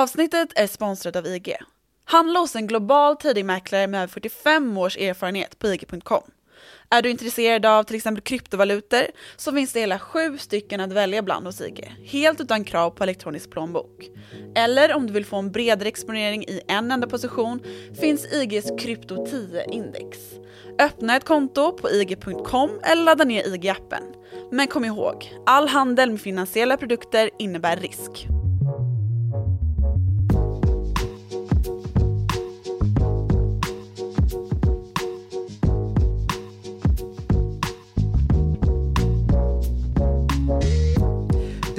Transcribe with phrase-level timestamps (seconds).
[0.00, 1.56] Avsnittet är sponsrat av IG.
[2.04, 6.22] Handla hos en global tidigmäklare med över 45 års erfarenhet på IG.com.
[6.90, 9.02] Är du intresserad av till exempel kryptovalutor
[9.36, 13.02] så finns det hela sju stycken att välja bland hos IG, helt utan krav på
[13.02, 14.10] elektronisk plånbok.
[14.54, 17.60] Eller om du vill få en bredare exponering i en enda position
[18.00, 20.16] finns IGs krypto 10-index.
[20.78, 24.02] Öppna ett konto på IG.com eller ladda ner IG-appen.
[24.50, 28.39] Men kom ihåg, all handel med finansiella produkter innebär risk.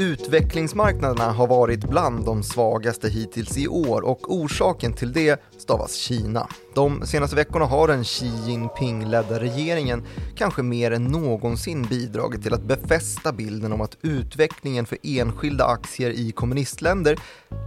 [0.02, 6.48] Utvecklingsmarknaderna har varit bland de svagaste hittills i år och orsaken till det stavas Kina.
[6.76, 10.04] De senaste veckorna har den Xi Jinping-ledda regeringen
[10.36, 16.10] kanske mer än någonsin bidragit till att befästa bilden om att utvecklingen för enskilda aktier
[16.10, 17.20] i kommunistländer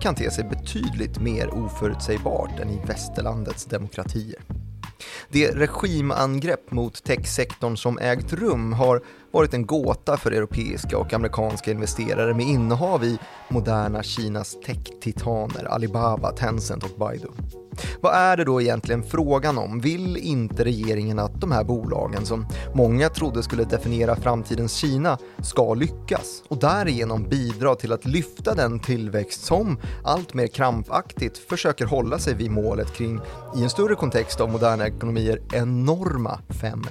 [0.03, 4.41] kan te sig betydligt mer oförutsägbart än i västerlandets demokratier.
[5.29, 11.71] Det regimangrepp mot techsektorn som ägt rum har varit en gåta för europeiska och amerikanska
[11.71, 17.29] investerare med innehav i moderna Kinas tech-titaner Alibaba, Tencent och Baidu.
[18.01, 19.81] Vad är det då egentligen frågan om?
[19.81, 25.75] Vill inte regeringen att de här bolagen som många trodde skulle definiera framtidens Kina ska
[25.75, 32.19] lyckas och därigenom bidra till att lyfta den tillväxt som allt mer krampaktigt försöker hålla
[32.19, 33.21] sig vid målet kring,
[33.57, 36.83] i en större kontext av moderna ekonomier, enorma 5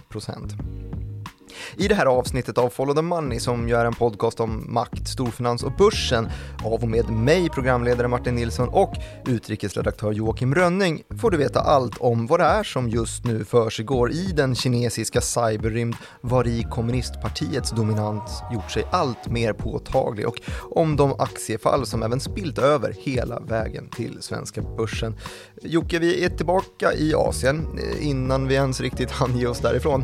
[1.78, 5.64] i det här avsnittet av Follow the Money som gör en podcast om makt, storfinans
[5.64, 6.30] och börsen
[6.66, 8.94] av och med mig, programledare Martin Nilsson och
[9.28, 14.12] utrikesredaktör Joakim Rönning får du veta allt om vad det är som just nu försiggår
[14.12, 20.36] i den kinesiska cyberrymd var i kommunistpartiets dominans gjort sig allt mer påtaglig och
[20.72, 25.16] om de aktiefall som även spilt över hela vägen till svenska börsen.
[25.62, 30.04] Jocke, vi är tillbaka i Asien eh, innan vi ens riktigt hann ge oss därifrån.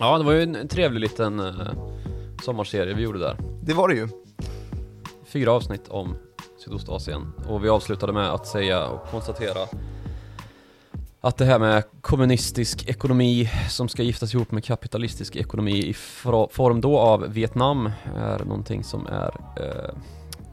[0.00, 1.70] Ja, det var ju en trevlig liten uh,
[2.42, 3.36] sommarserie vi gjorde där.
[3.62, 4.08] Det var det ju.
[5.26, 6.16] Fyra avsnitt om
[6.64, 9.58] Sydostasien och vi avslutade med att säga och konstatera
[11.20, 15.94] att det här med kommunistisk ekonomi som ska giftas ihop med kapitalistisk ekonomi i
[16.50, 19.94] form då av Vietnam är någonting som är eh,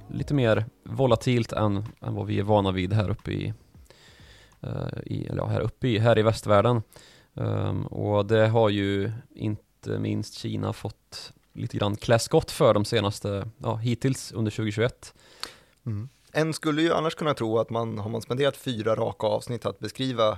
[0.07, 3.53] lite mer volatilt än, än vad vi är vana vid här uppe i,
[4.61, 6.81] eh, i eller ja, här uppe i, här i västvärlden.
[7.33, 12.85] Um, och det har ju inte minst Kina fått lite grann klä skott för de
[12.85, 15.13] senaste, ja hittills under 2021.
[15.85, 16.09] Mm.
[16.31, 19.79] En skulle ju annars kunna tro att man, har man spenderat fyra raka avsnitt att
[19.79, 20.37] beskriva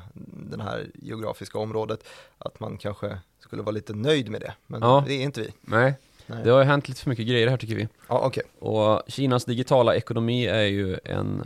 [0.49, 2.07] det här geografiska området,
[2.37, 4.53] att man kanske skulle vara lite nöjd med det.
[4.67, 5.03] Men ja.
[5.07, 5.53] det är inte vi.
[5.61, 5.93] Nej.
[6.27, 6.43] Nej.
[6.43, 7.87] Det har ju hänt lite för mycket grejer här tycker vi.
[8.09, 8.43] Ja, okay.
[8.59, 11.43] Och Kinas digitala ekonomi är ju en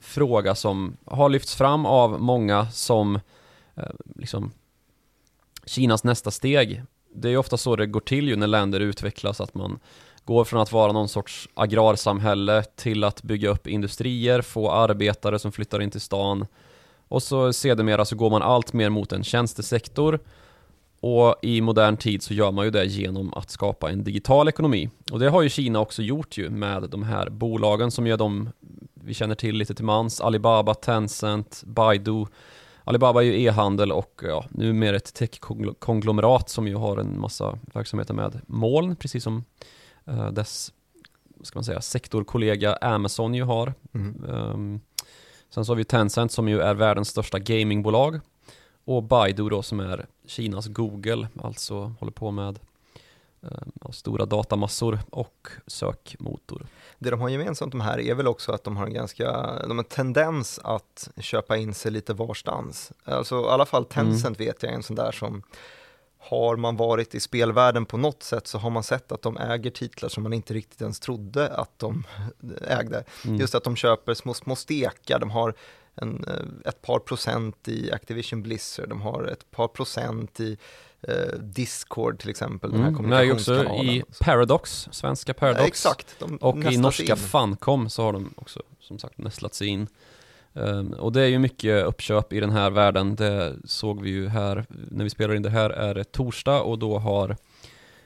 [0.00, 3.20] fråga som har lyfts fram av många som
[3.74, 3.84] eh,
[4.16, 4.52] liksom
[5.68, 6.82] Kinas nästa steg.
[7.14, 9.78] Det är ju ofta så det går till ju när länder utvecklas, att man
[10.24, 15.52] går från att vara någon sorts agrarsamhälle till att bygga upp industrier, få arbetare som
[15.52, 16.46] flyttar in till stan
[17.08, 20.20] och så sedermera så går man allt mer mot en tjänstesektor
[21.00, 24.90] och i modern tid så gör man ju det genom att skapa en digital ekonomi.
[25.12, 28.50] Och det har ju Kina också gjort ju med de här bolagen som gör de
[28.94, 32.26] vi känner till lite till mans, Alibaba, Tencent, Baidu
[32.88, 38.14] Alibaba är ju e-handel och ja, numera ett tech-konglomerat som ju har en massa verksamheter
[38.14, 39.44] med moln, precis som
[40.08, 40.72] uh, dess
[41.42, 43.74] ska man säga, sektorkollega Amazon ju har.
[43.94, 44.24] Mm.
[44.24, 44.80] Um,
[45.50, 48.20] sen så har vi Tencent som ju är världens största gamingbolag
[48.84, 52.58] och Baidu då som är Kinas Google, alltså håller på med
[53.44, 56.66] uh, stora datamassor och sökmotor.
[56.98, 59.32] Det de har gemensamt de här är väl också att de har en ganska,
[59.62, 62.92] de har en tendens att köpa in sig lite varstans.
[63.04, 64.46] Alltså i alla fall Tencent mm.
[64.46, 65.42] vet jag är en sån där som
[66.18, 69.70] har man varit i spelvärlden på något sätt så har man sett att de äger
[69.70, 72.04] titlar som man inte riktigt ens trodde att de
[72.68, 73.04] ägde.
[73.24, 73.36] Mm.
[73.36, 75.54] Just att de köper små, små stekar, de har
[75.94, 80.58] en, eh, ett par procent i Activision Blizzard, de har ett par procent i
[81.02, 83.70] eh, Discord till exempel, den här mm, kommunikationskanalen.
[83.70, 85.60] också i Paradox, svenska Paradox.
[85.60, 86.22] Ja, exakt.
[86.40, 87.16] och i norska in.
[87.16, 89.86] Funcom så har de också som sagt nästlat sig in.
[90.52, 94.28] Um, och det är ju mycket uppköp i den här världen, det såg vi ju
[94.28, 97.36] här, när vi spelar in det här är det torsdag och då har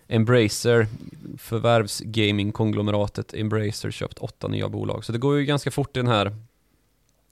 [0.09, 0.87] Embracer,
[1.39, 5.05] förvärvsgaming-konglomeratet Embracer köpt åtta nya bolag.
[5.05, 6.37] Så det går ju ganska fort i den här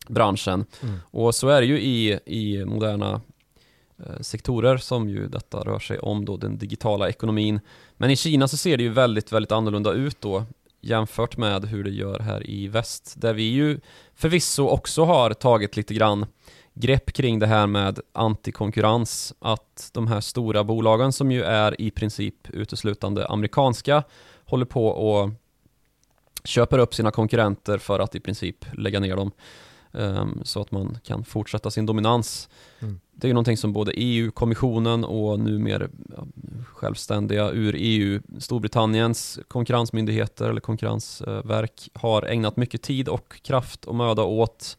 [0.08, 0.64] branschen.
[0.82, 0.98] Mm.
[1.10, 3.20] Och så är det ju i, i moderna
[4.06, 7.60] Eh, sektorer som ju detta rör sig om då, den digitala ekonomin.
[7.96, 10.44] Men i Kina så ser det ju väldigt, väldigt annorlunda ut då
[10.80, 13.80] jämfört med hur det gör här i väst, där vi ju
[14.14, 16.26] förvisso också har tagit lite grann
[16.74, 21.90] grepp kring det här med antikonkurrens, att de här stora bolagen som ju är i
[21.90, 24.02] princip uteslutande amerikanska
[24.44, 25.30] håller på och
[26.44, 29.30] köper upp sina konkurrenter för att i princip lägga ner dem
[29.92, 32.48] um, så att man kan fortsätta sin dominans.
[32.80, 33.00] Mm.
[33.12, 35.88] Det är ju någonting som både EU-kommissionen och numera
[36.64, 44.22] självständiga ur EU, Storbritanniens konkurrensmyndigheter eller konkurrensverk har ägnat mycket tid och kraft och möda
[44.22, 44.76] åt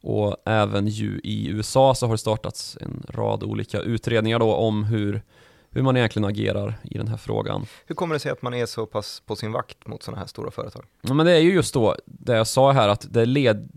[0.00, 4.84] och även ju i USA så har det startats en rad olika utredningar då om
[4.84, 5.22] hur,
[5.70, 7.66] hur man egentligen agerar i den här frågan.
[7.86, 10.26] Hur kommer det sig att man är så pass på sin vakt mot sådana här
[10.26, 10.84] stora företag?
[11.00, 13.68] Ja, men det är ju just då det jag sa här att det led,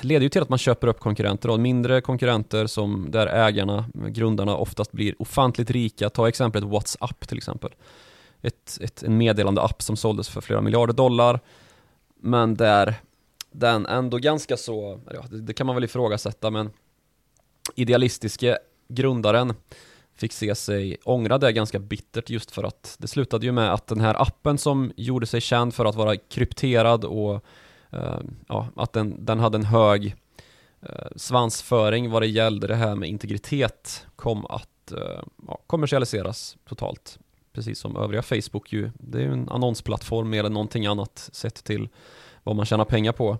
[0.00, 4.56] leder ju till att man köper upp konkurrenter och mindre konkurrenter som där ägarna, grundarna
[4.56, 6.10] oftast blir ofantligt rika.
[6.10, 7.70] Ta exemplet WhatsApp till exempel.
[8.42, 11.40] Ett, ett, en meddelande app som såldes för flera miljarder dollar
[12.20, 12.94] men där
[13.50, 16.70] den ändå ganska så, ja, det, det kan man väl ifrågasätta men
[17.74, 18.58] idealistiske
[18.88, 19.54] grundaren
[20.16, 23.86] fick se sig ångra det ganska bittert just för att det slutade ju med att
[23.86, 27.44] den här appen som gjorde sig känd för att vara krypterad och
[27.94, 30.16] uh, ja, att den, den hade en hög
[30.82, 37.18] uh, svansföring vad det gällde det här med integritet kom att uh, ja, kommersialiseras totalt.
[37.52, 38.90] Precis som övriga Facebook ju.
[38.98, 41.88] Det är ju en annonsplattform mer än någonting annat sett till
[42.42, 43.38] vad man tjänar pengar på.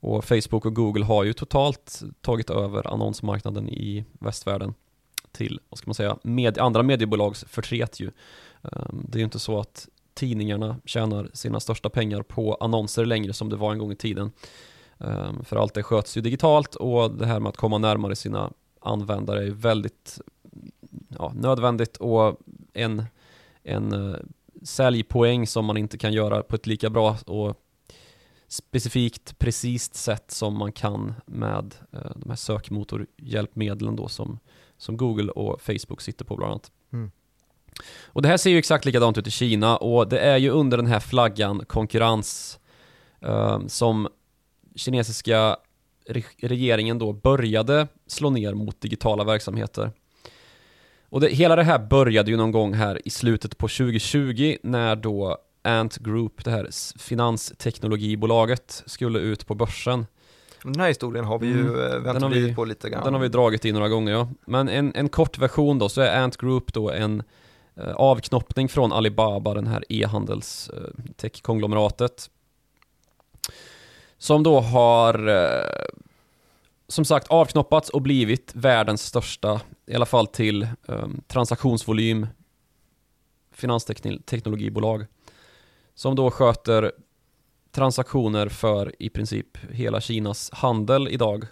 [0.00, 4.74] Och Facebook och Google har ju totalt tagit över annonsmarknaden i västvärlden
[5.38, 8.10] till, vad ska man säga, med, andra mediebolags förtret ju.
[8.62, 13.32] Ehm, det är ju inte så att tidningarna tjänar sina största pengar på annonser längre
[13.32, 14.32] som det var en gång i tiden.
[14.98, 18.50] Ehm, för allt det sköts ju digitalt och det här med att komma närmare sina
[18.80, 20.20] användare är väldigt
[21.08, 22.40] ja, nödvändigt och
[22.72, 23.04] en,
[23.62, 24.16] en uh,
[24.62, 27.56] säljpoäng som man inte kan göra på ett lika bra och
[28.48, 34.38] specifikt, precis sätt som man kan med eh, de här sökmotorhjälpmedlen då som,
[34.78, 36.70] som Google och Facebook sitter på bland annat.
[36.92, 37.10] Mm.
[38.06, 40.76] Och det här ser ju exakt likadant ut i Kina och det är ju under
[40.76, 42.58] den här flaggan konkurrens
[43.20, 44.08] eh, som
[44.76, 45.56] kinesiska
[46.08, 49.90] re regeringen då började slå ner mot digitala verksamheter.
[51.10, 54.96] Och det, hela det här började ju någon gång här i slutet på 2020 när
[54.96, 60.06] då Ant Group, det här finansteknologibolaget, skulle ut på börsen.
[60.62, 62.02] Den här historien har vi ju mm.
[62.02, 63.04] väntat vi, på lite grann.
[63.04, 64.28] Den har vi dragit i några gånger ja.
[64.44, 67.22] Men en, en kort version då, så är Ant Group då en
[67.76, 72.30] eh, avknoppning från Alibaba, den här e-handels eh, tech-konglomeratet.
[74.18, 75.88] Som då har eh,
[76.88, 82.26] som sagt avknoppats och blivit världens största, i alla fall till eh, transaktionsvolym
[83.52, 85.06] finansteknologibolag
[85.94, 86.92] som då sköter
[87.78, 91.44] transaktioner för i princip hela Kinas handel idag.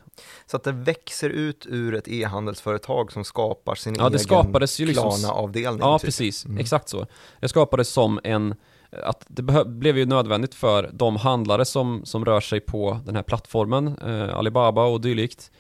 [0.47, 4.87] Så att det växer ut ur ett e-handelsföretag som skapar sin ja, det skapades ju
[4.87, 6.05] liksom, avdelning Ja, typ.
[6.05, 6.45] precis.
[6.45, 6.59] Mm.
[6.59, 7.07] Exakt så.
[7.41, 8.55] Det skapades som en
[8.91, 13.23] att det blev ju nödvändigt för de handlare som, som rör sig på den här
[13.23, 15.51] plattformen, eh, Alibaba och dylikt,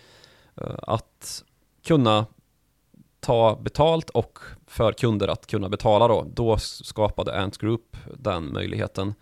[0.57, 1.45] eh, att
[1.87, 2.27] kunna
[3.21, 6.27] ta betalt och för kunder att kunna betala då.
[6.35, 9.15] Då skapade Ant Group den möjligheten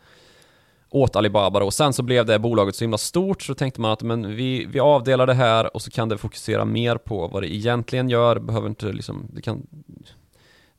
[0.94, 1.70] åt Alibaba då.
[1.70, 4.80] Sen så blev det bolaget så himla stort så tänkte man att men vi, vi
[4.80, 8.38] avdelar det här och så kan det fokusera mer på vad det egentligen gör.
[8.38, 9.66] Behöver inte liksom, det kan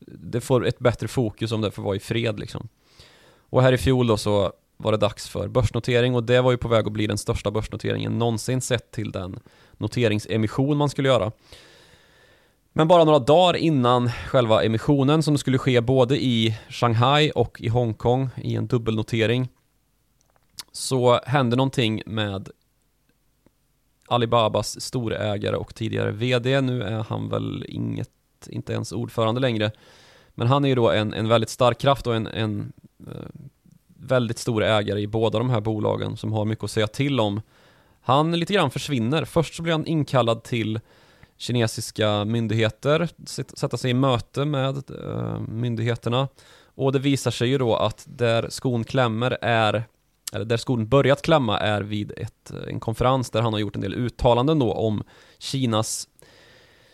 [0.07, 2.67] det får ett bättre fokus om det får vara i fred liksom.
[3.49, 6.57] Och här i fjol då så var det dags för börsnotering och det var ju
[6.57, 9.39] på väg att bli den största börsnoteringen någonsin sett till den
[9.77, 11.31] noteringsemission man skulle göra.
[12.73, 17.67] Men bara några dagar innan själva emissionen som skulle ske både i Shanghai och i
[17.67, 19.49] Hongkong i en dubbelnotering
[20.75, 22.49] så hände någonting med
[24.07, 26.61] Alibabas storägare och tidigare VD.
[26.61, 28.09] Nu är han väl inget,
[28.47, 29.71] inte ens ordförande längre.
[30.29, 32.73] Men han är ju då en, en väldigt stark kraft och en, en
[33.07, 33.41] eh,
[33.87, 37.41] väldigt stor ägare i båda de här bolagen som har mycket att säga till om.
[38.01, 39.25] Han lite grann försvinner.
[39.25, 40.79] Först så blir han inkallad till
[41.37, 43.09] kinesiska myndigheter,
[43.57, 46.27] sätta sig i möte med eh, myndigheterna.
[46.75, 49.83] Och det visar sig ju då att där skon klämmer är,
[50.35, 53.75] eller där skon börjat klämma är vid ett, eh, en konferens där han har gjort
[53.75, 55.03] en del uttalanden då om
[55.39, 56.07] Kinas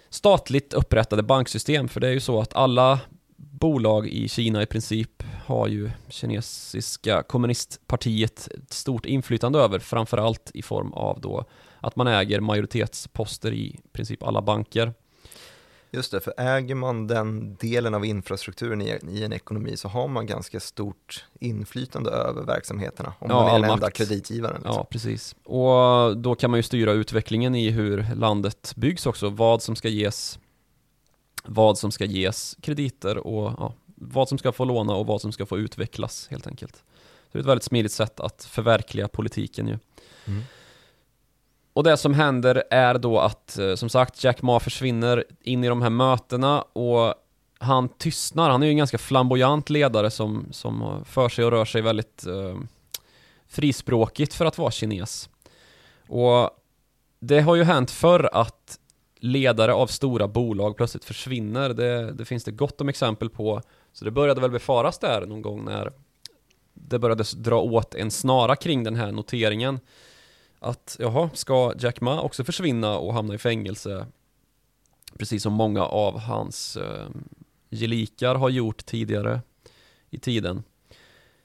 [0.10, 1.88] statligt upprättade banksystem.
[1.88, 3.00] För det är ju så att alla
[3.36, 10.62] bolag i Kina i princip har ju kinesiska kommunistpartiet ett stort inflytande över, framförallt i
[10.62, 11.46] form av då
[11.80, 14.94] att man äger majoritetsposter i princip alla banker.
[15.94, 20.08] Just det, för äger man den delen av infrastrukturen i, i en ekonomi så har
[20.08, 23.98] man ganska stort inflytande över verksamheterna om Ja, man är den enda makt.
[23.98, 24.56] kreditgivaren.
[24.56, 24.74] Liksom.
[24.76, 25.36] Ja, precis.
[25.44, 29.88] Och då kan man ju styra utvecklingen i hur landet byggs också, vad som ska
[29.90, 30.40] ges
[31.44, 35.32] vad som ska ges krediter och ja, vad som ska få låna och vad som
[35.32, 36.76] ska få utvecklas helt enkelt.
[36.76, 36.84] Så
[37.32, 39.78] det är ett väldigt smidigt sätt att förverkliga politiken ju.
[40.26, 40.44] Mm.
[41.74, 45.68] Och det som händer är då att, eh, som sagt, Jack Ma försvinner in i
[45.68, 47.14] de här mötena och
[47.60, 48.50] han tystnar.
[48.50, 51.82] Han är ju en ganska flamboyant ledare som, som har för sig och rör sig
[51.82, 52.58] väldigt eh,
[53.48, 55.30] frispråkigt för att vara kines.
[56.08, 56.50] Och
[57.20, 58.80] det har ju hänt förr att
[59.20, 61.70] ledare av stora bolag plötsligt försvinner.
[61.70, 63.62] Det, det finns det gott om exempel på.
[63.94, 65.92] Så det började väl befaras där någon gång när
[66.74, 69.80] det började dra åt en snara kring den här noteringen.
[70.64, 74.08] Att jaha, ska Jack Ma också försvinna och hamna i fängelse?
[75.18, 77.08] Precis som många av hans eh,
[77.70, 79.42] gelikar har gjort tidigare
[80.10, 80.64] i tiden.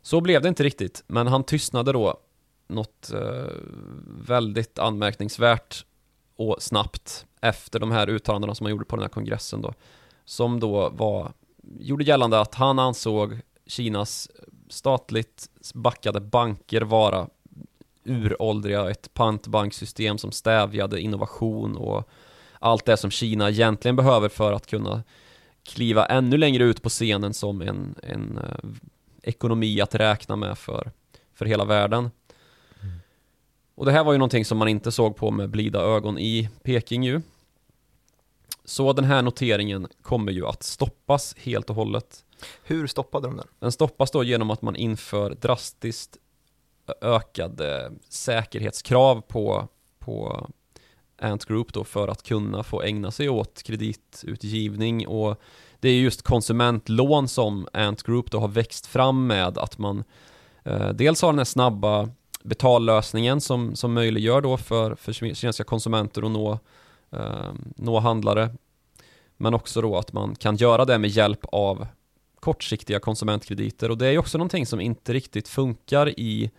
[0.03, 2.21] Så blev det inte riktigt, men han tystnade då
[2.67, 3.53] något eh,
[4.27, 5.85] väldigt anmärkningsvärt
[6.37, 9.75] och snabbt efter de här uttalandena som han gjorde på den här kongressen då.
[10.25, 11.33] Som då var,
[11.79, 14.31] gjorde gällande att han ansåg Kinas
[14.69, 17.29] statligt backade banker vara
[18.07, 22.09] uråldriga, ett pantbanksystem som stävjade innovation och
[22.59, 25.03] allt det som Kina egentligen behöver för att kunna
[25.63, 28.71] kliva ännu längre ut på scenen som en, en eh,
[29.23, 30.91] ekonomi att räkna med för,
[31.35, 32.11] för hela världen.
[33.75, 36.49] Och det här var ju någonting som man inte såg på med blida ögon i
[36.63, 37.23] Peking ju.
[38.65, 42.25] Så den här noteringen kommer ju att stoppas helt och hållet.
[42.63, 43.47] Hur stoppade de den?
[43.59, 46.17] Den stoppas då genom att man inför drastiskt
[47.01, 50.47] ökade eh, säkerhetskrav på, på
[51.19, 55.07] Ant Group då för att kunna få ägna sig åt kreditutgivning.
[55.07, 55.41] Och
[55.81, 60.05] det är just konsumentlån som Ant Group då har växt fram med att man
[60.65, 62.11] eh, dels har den här snabba
[62.43, 66.59] betallösningen som, som möjliggör då för, för kinesiska konsumenter att nå,
[67.11, 68.51] eh, nå handlare
[69.37, 71.87] men också då att man kan göra det med hjälp av
[72.41, 73.91] kortsiktiga konsumentkrediter.
[73.91, 76.51] Och det är ju också någonting som inte riktigt funkar i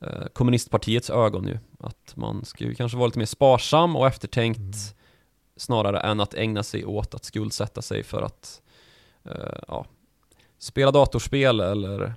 [0.00, 1.58] eh, kommunistpartiets ögon ju.
[1.80, 4.72] Att man ska ju kanske vara lite mer sparsam och eftertänkt Mm.
[5.56, 8.62] snarare än att ägna sig åt att skuldsätta sig för att
[9.24, 9.86] eh, ja,
[10.58, 12.12] spela datorspel eller eh,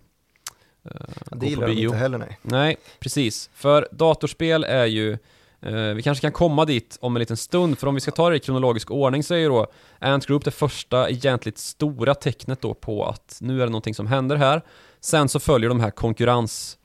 [1.31, 2.39] Ja, det gillar de inte heller nej.
[2.41, 3.49] Nej, precis.
[3.53, 5.17] För datorspel är ju
[5.61, 8.29] eh, vi kanske kan komma dit om en liten stund, för om vi ska ta
[8.29, 9.67] det i kronologisk ordning så är ju då
[9.99, 14.07] Ant Group det första egentligt stora tecknet då på att nu är det någonting som
[14.07, 14.61] händer här.
[14.99, 16.77] Sen så följer de här konkurrens,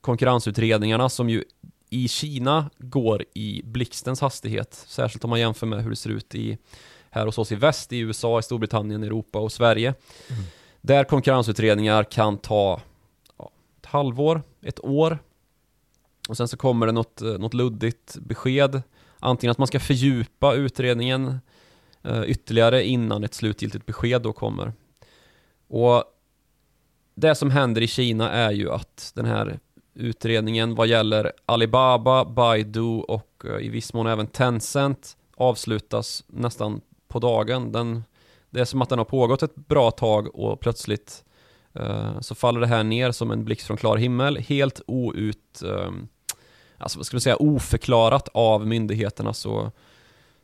[0.00, 1.44] konkurrensutredningarna som ju
[1.90, 6.34] i Kina går i blixtens hastighet, särskilt om man jämför med hur det ser ut
[6.34, 6.58] i
[7.10, 9.94] här hos oss i väst, i USA, i Storbritannien, Europa och Sverige.
[10.28, 10.42] Mm.
[10.80, 12.80] Där konkurrensutredningar kan ta
[13.38, 15.18] ja, ett halvår, ett år.
[16.28, 18.82] Och sen så kommer det något, eh, något luddigt besked.
[19.18, 21.40] Antingen att man ska fördjupa utredningen
[22.02, 24.72] eh, ytterligare innan ett slutgiltigt besked då kommer.
[25.68, 26.04] Och
[27.14, 29.58] det som händer i Kina är ju att den här
[29.94, 37.18] utredningen vad gäller Alibaba, Baidu och eh, i viss mån även Tencent avslutas nästan på
[37.18, 37.72] dagen.
[37.72, 38.04] Den,
[38.50, 41.24] det är som att den har pågått ett bra tag och plötsligt
[41.72, 45.90] eh, så faller det här ner som en blixt från klar himmel, helt out, eh,
[46.78, 49.70] alltså vad ska man säga, oförklarat av myndigheterna så,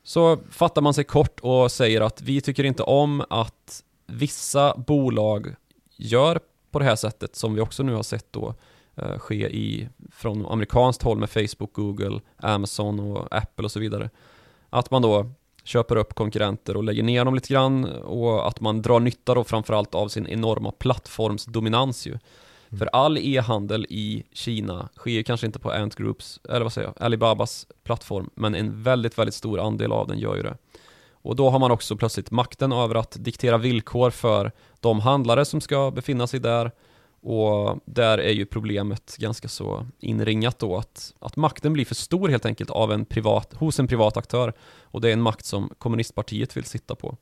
[0.02, 5.54] så fattar man sig kort och säger att vi tycker inte om att vissa bolag
[5.96, 8.54] gör på det här sättet som vi också nu har sett då
[8.96, 14.10] eh, ske i, från amerikanskt håll med Facebook, Google, Amazon och Apple och så vidare.
[14.70, 15.30] Att man då
[15.64, 19.44] köper upp konkurrenter och lägger ner dem lite grann och att man drar nytta då
[19.44, 22.10] framförallt av sin enorma plattformsdominans ju.
[22.10, 22.78] Mm.
[22.78, 27.04] För all e-handel i Kina sker kanske inte på Ant Groups, eller vad säger jag,
[27.04, 30.56] Alibabas plattform, men en väldigt, väldigt stor andel av den gör ju det.
[31.28, 35.60] Och då har man också plötsligt makten över att diktera villkor för de handlare som
[35.60, 36.70] ska befinna sig där.
[37.20, 42.28] Och där är ju problemet ganska så inringat då att, att makten blir för stor
[42.28, 44.52] helt enkelt av en privat, hos en privat aktör.
[44.82, 47.16] Och det är en makt som kommunistpartiet vill sitta på.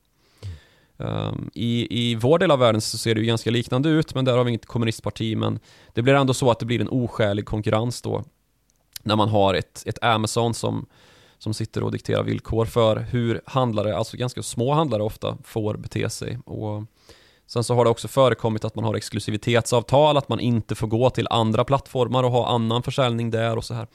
[0.97, 4.25] Um, i, I vår del av världen så ser det ju ganska liknande ut men
[4.25, 5.37] där har vi inget kommunistparti.
[5.37, 5.59] Men
[5.95, 8.25] det blir ändå så att det blir en oskälig konkurrens då
[9.03, 10.87] när man har ett, ett Amazon som,
[11.39, 16.11] som sitter och dikterar villkor för hur handlare, alltså ganska små handlare ofta, får bete
[16.11, 16.39] sig.
[16.45, 16.85] Och
[17.47, 21.11] sen så har det också förekommit att man har exklusivitetsavtal, att man inte får gå
[21.11, 23.87] till andra plattformar och ha annan försäljning där och så här.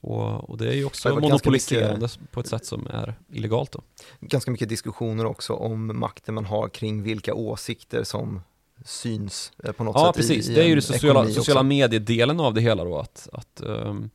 [0.00, 3.80] Och, och det är ju också monopoliserande på ett sätt som är illegalt då.
[4.20, 8.40] Ganska mycket diskussioner också om makten man har kring vilka åsikter som
[8.84, 11.28] syns eh, på något Ja sätt precis, i, i det är ju en det sociala,
[11.28, 14.10] sociala mediedelen av det hela då att, att ehm,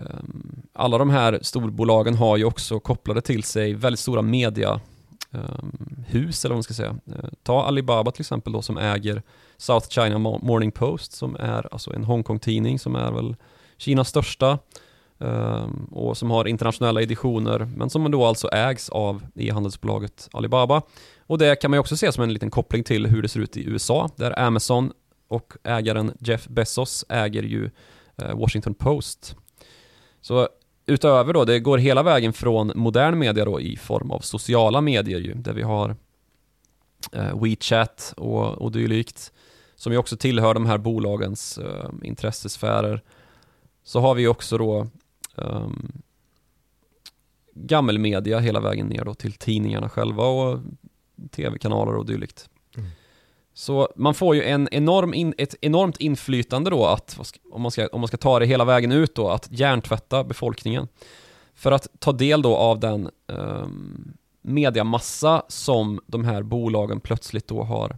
[0.00, 4.80] Ehm, alla de här storbolagen har ju också kopplade till sig väldigt stora mediahus
[5.32, 5.72] ehm,
[6.44, 6.90] eller vad man ska säga.
[6.90, 9.22] Ehm, ta Alibaba till exempel då som äger
[9.56, 13.36] South China Morning Post som är alltså en Hongkong-tidning som är väl
[13.78, 14.58] Kinas största
[15.90, 20.82] och som har internationella editioner men som då alltså ägs av e-handelsbolaget Alibaba.
[21.26, 23.40] Och det kan man ju också se som en liten koppling till hur det ser
[23.40, 24.92] ut i USA där Amazon
[25.28, 27.70] och ägaren Jeff Bezos äger ju
[28.16, 29.36] eh, Washington Post.
[30.20, 30.48] Så
[30.86, 35.20] utöver då, det går hela vägen från modern media då i form av sociala medier
[35.20, 35.96] ju, där vi har
[37.12, 39.32] eh, WeChat och, och dylikt,
[39.74, 43.02] som ju också tillhör de här bolagens eh, intressesfärer.
[43.84, 44.86] Så har vi också då
[45.34, 46.02] um,
[47.54, 50.60] gammelmedia hela vägen ner då till tidningarna själva och
[51.30, 52.48] tv-kanaler och dylikt.
[53.60, 57.18] Så man får ju en enorm in, ett enormt inflytande då att,
[57.50, 60.88] om man, ska, om man ska ta det hela vägen ut då, att hjärntvätta befolkningen.
[61.54, 64.12] För att ta del då av den um,
[64.42, 67.96] mediamassa som de här bolagen plötsligt då har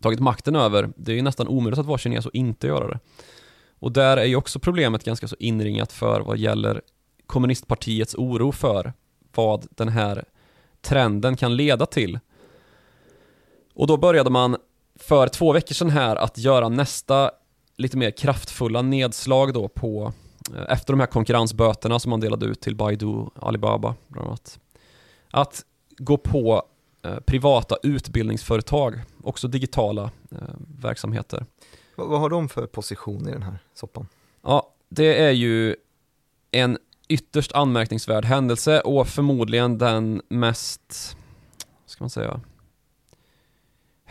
[0.00, 0.92] tagit makten över.
[0.96, 2.98] Det är ju nästan omöjligt att vara kines och inte göra det.
[3.78, 6.82] Och där är ju också problemet ganska så inringat för vad gäller
[7.26, 8.92] kommunistpartiets oro för
[9.34, 10.24] vad den här
[10.80, 12.18] trenden kan leda till.
[13.74, 14.56] Och då började man
[14.96, 17.30] för två veckor sedan här att göra nästa
[17.76, 20.12] lite mer kraftfulla nedslag då på
[20.56, 24.58] eh, efter de här konkurrensböterna som man delade ut till Baidu, Alibaba bland annat.
[25.30, 25.64] Att
[25.98, 26.62] gå på
[27.02, 30.38] eh, privata utbildningsföretag, också digitala eh,
[30.80, 31.46] verksamheter.
[31.96, 34.08] Vad, vad har de för position i den här soppan?
[34.42, 35.76] Ja, det är ju
[36.50, 36.78] en
[37.08, 41.16] ytterst anmärkningsvärd händelse och förmodligen den mest,
[41.86, 42.40] ska man säga,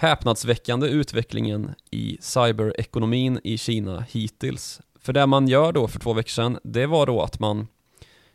[0.03, 4.81] häpnadsväckande utvecklingen i cyberekonomin i Kina hittills.
[5.00, 7.67] För det man gör då för två veckor sedan, det var då att man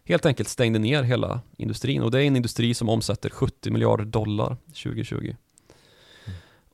[0.04, 4.04] helt enkelt stängde ner hela industrin och det är en industri som omsätter 70 miljarder
[4.04, 5.34] dollar 2020.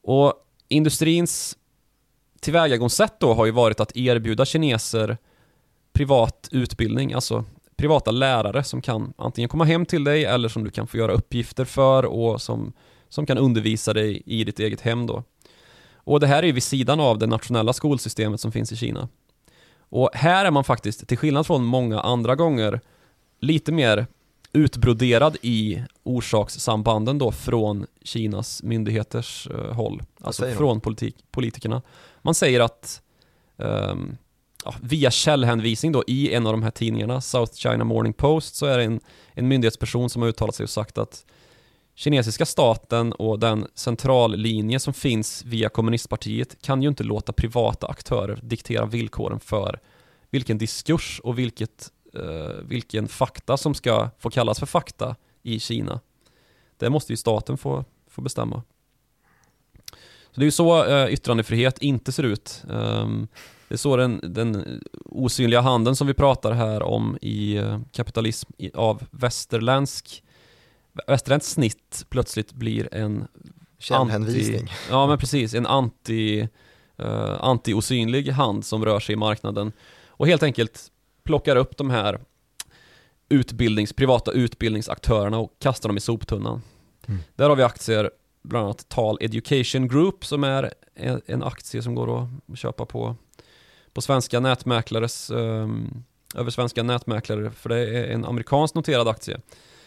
[0.02, 0.35] Och
[0.68, 1.57] industrins
[2.40, 5.16] tillvägagångssätt då har ju varit att erbjuda kineser
[5.92, 7.44] privat utbildning, alltså
[7.76, 11.12] privata lärare som kan antingen komma hem till dig eller som du kan få göra
[11.12, 12.72] uppgifter för och som,
[13.14, 15.22] som kan undervisa dig i ditt eget hem då.
[15.94, 19.09] Och det här är vid sidan av det nationella skolsystemet som finns i Kina.
[19.79, 22.81] Och här är man faktiskt, till skillnad från många andra gånger,
[23.40, 24.07] lite mer
[24.53, 30.03] utbroderad i orsakssambanden då från Kinas myndigheters eh, håll.
[30.20, 31.83] Alltså från politik, politikerna.
[32.22, 33.03] Man säger att
[33.59, 34.16] ehm,
[34.64, 38.66] ja, via källhänvisning då i en av de här tidningarna, South China Morning Post, så
[38.66, 39.00] är det en,
[39.33, 41.24] en myndighetsperson som har uttalat sig och sagt att
[41.94, 48.40] kinesiska staten och den centrallinje som finns via kommunistpartiet kan ju inte låta privata aktörer
[48.42, 49.80] diktera villkoren för
[50.30, 56.00] vilken diskurs och vilket, eh, vilken fakta som ska få kallas för fakta i Kina.
[56.76, 58.62] Det måste ju staten få, få bestämma.
[60.30, 62.62] Så det är ju så eh, yttrandefrihet inte ser ut.
[62.68, 63.28] Um,
[63.68, 68.52] det är så den, den osynliga handen som vi pratar här om i eh, kapitalism
[68.59, 70.23] i, av västerländsk
[71.07, 73.26] västerländskt snitt plötsligt blir en
[73.78, 74.61] Källhänvisning.
[74.61, 76.48] Anti, ja men precis, en anti,
[77.00, 79.72] uh, anti-osynlig hand som rör sig i marknaden
[80.07, 80.90] och helt enkelt
[81.24, 82.20] plockar upp de här
[83.28, 86.62] utbildnings, privata utbildningsaktörerna och kastar dem i soptunnan.
[87.09, 87.20] Mm.
[87.35, 88.11] Där har vi aktier,
[88.42, 90.74] bland annat Tal Education Group som är
[91.26, 93.16] en, aktie som går att köpa på,
[93.92, 96.04] på svenska nätmäklares, um,
[96.35, 99.40] över svenska nätmäklare, för det är en amerikansk noterad aktie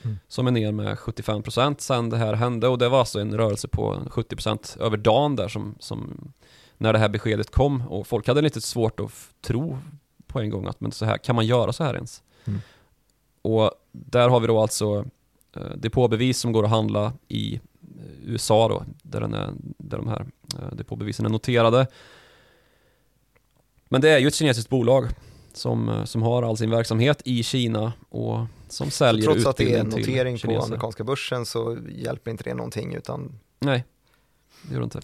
[0.04, 0.18] Mm.
[0.28, 3.68] som är ner med 75% sen det här hände och det var alltså en rörelse
[3.68, 6.32] på 70% över dagen där som, som
[6.78, 9.78] när det här beskedet kom och folk hade lite svårt att tro
[10.28, 12.24] på en gång att men så här, kan man göra så här ens?
[12.46, 12.60] Mm.
[13.42, 15.06] Och där har vi då alltså
[15.56, 17.60] eh, depåbevis som går att handla i eh,
[18.26, 20.26] USA då, där, den är, där de här
[20.60, 21.88] eh, depåbevisen är noterade.
[23.90, 25.08] Men det är ju ett kinesiskt bolag
[25.54, 29.74] som, eh, som har all sin verksamhet i Kina och som säljer Trots att det
[29.74, 33.86] är en notering på amerikanska börsen så hjälper inte det någonting utan Nej,
[34.62, 35.00] det gör det inte.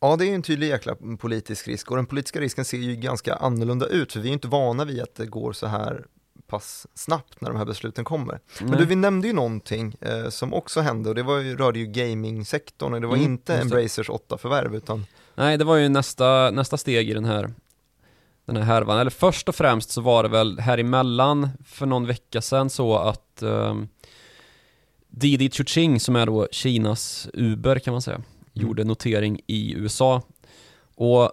[0.00, 2.96] Ja, det är ju en tydlig jäkla politisk risk och den politiska risken ser ju
[2.96, 6.06] ganska annorlunda ut för vi är ju inte vana vid att det går så här
[6.46, 8.40] pass snabbt när de här besluten kommer.
[8.60, 8.78] Men Nej.
[8.78, 11.86] du, vi nämnde ju någonting eh, som också hände och det var ju, rörde ju
[11.86, 13.56] gamingsektorn och det var Mm, inte.
[13.56, 17.54] Embracers åtta förvärv utan Nej, det var ju nästa, nästa steg i den här
[18.46, 18.98] den här härvan.
[18.98, 22.96] Eller först och främst så var det väl här emellan för någon vecka sedan så
[22.96, 23.88] att um,
[25.08, 28.26] Didi Chuching som är då Kinas Uber kan man säga, mm.
[28.52, 30.22] gjorde notering i USA.
[30.94, 31.32] Och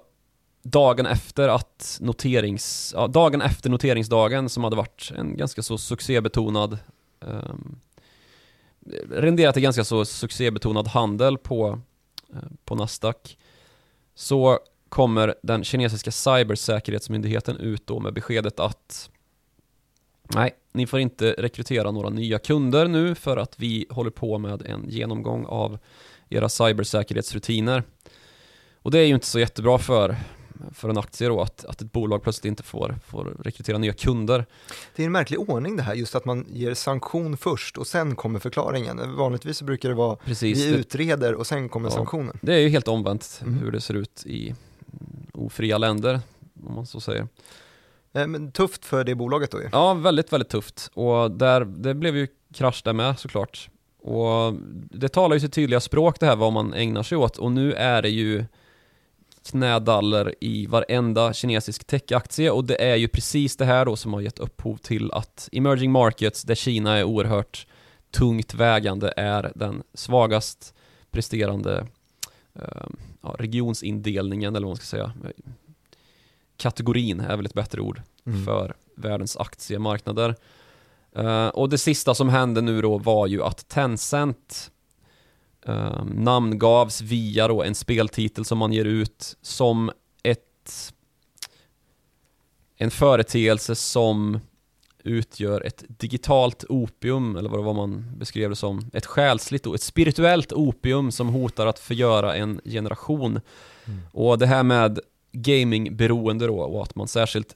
[0.64, 6.78] dagen efter att noterings, ja, dagen efter noteringsdagen som hade varit en ganska så succébetonad
[7.20, 7.80] um,
[9.10, 11.80] renderat en ganska så succébetonad handel på,
[12.34, 13.38] uh, på Nasdaq
[14.16, 14.60] så
[14.92, 19.10] kommer den kinesiska cybersäkerhetsmyndigheten ut då med beskedet att
[20.36, 24.62] nej, ni får inte rekrytera några nya kunder nu för att vi håller på med
[24.62, 25.78] en genomgång av
[26.30, 27.84] era cybersäkerhetsrutiner.
[28.76, 30.16] Och det är ju inte så jättebra för
[30.74, 34.46] för en aktie då, att, att ett bolag plötsligt inte får, får rekrytera nya kunder.
[34.96, 38.16] Det är en märklig ordning det här, just att man ger sanktion först och sen
[38.16, 39.16] kommer förklaringen.
[39.16, 42.38] Vanligtvis brukar det vara Precis, vi utreder och sen kommer ja, sanktionen.
[42.42, 43.58] Det är ju helt omvänt mm.
[43.58, 44.56] hur det ser ut i
[45.34, 46.20] ofria länder,
[46.68, 47.28] om man så säger.
[48.14, 49.70] Eh, men tufft för det bolaget då ju.
[49.72, 50.92] Ja, väldigt, väldigt tufft.
[50.94, 53.70] Och där, det blev ju krasch där med såklart.
[54.02, 57.52] Och det talar ju sitt tydliga språk det här vad man ägnar sig åt och
[57.52, 58.46] nu är det ju
[59.50, 64.22] knädaller i varenda kinesisk techaktie och det är ju precis det här då som har
[64.22, 67.68] gett upphov till att emerging markets där Kina är oerhört
[68.12, 70.74] tungt vägande är den svagast
[71.12, 71.88] presterande
[72.56, 72.88] eh,
[73.22, 75.14] ja, regionsindelningen eller vad man ska säga
[76.62, 78.46] kategorin är väl ett bättre ord mm.
[78.46, 80.36] för världens aktiemarknader.
[81.18, 84.72] Uh, och det sista som hände nu då var ju att Tencent
[85.70, 89.92] uh, namngavs via då en speltitel som man ger ut som
[90.24, 90.94] ett
[92.78, 94.40] en företeelse som
[95.04, 101.12] utgör ett digitalt opium, eller vad man beskrev det som, ett själsligt, ett spirituellt opium
[101.12, 103.40] som hotar att förgöra en generation.
[103.86, 104.00] Mm.
[104.12, 105.00] Och det här med
[105.32, 107.56] gamingberoende då, och att man särskilt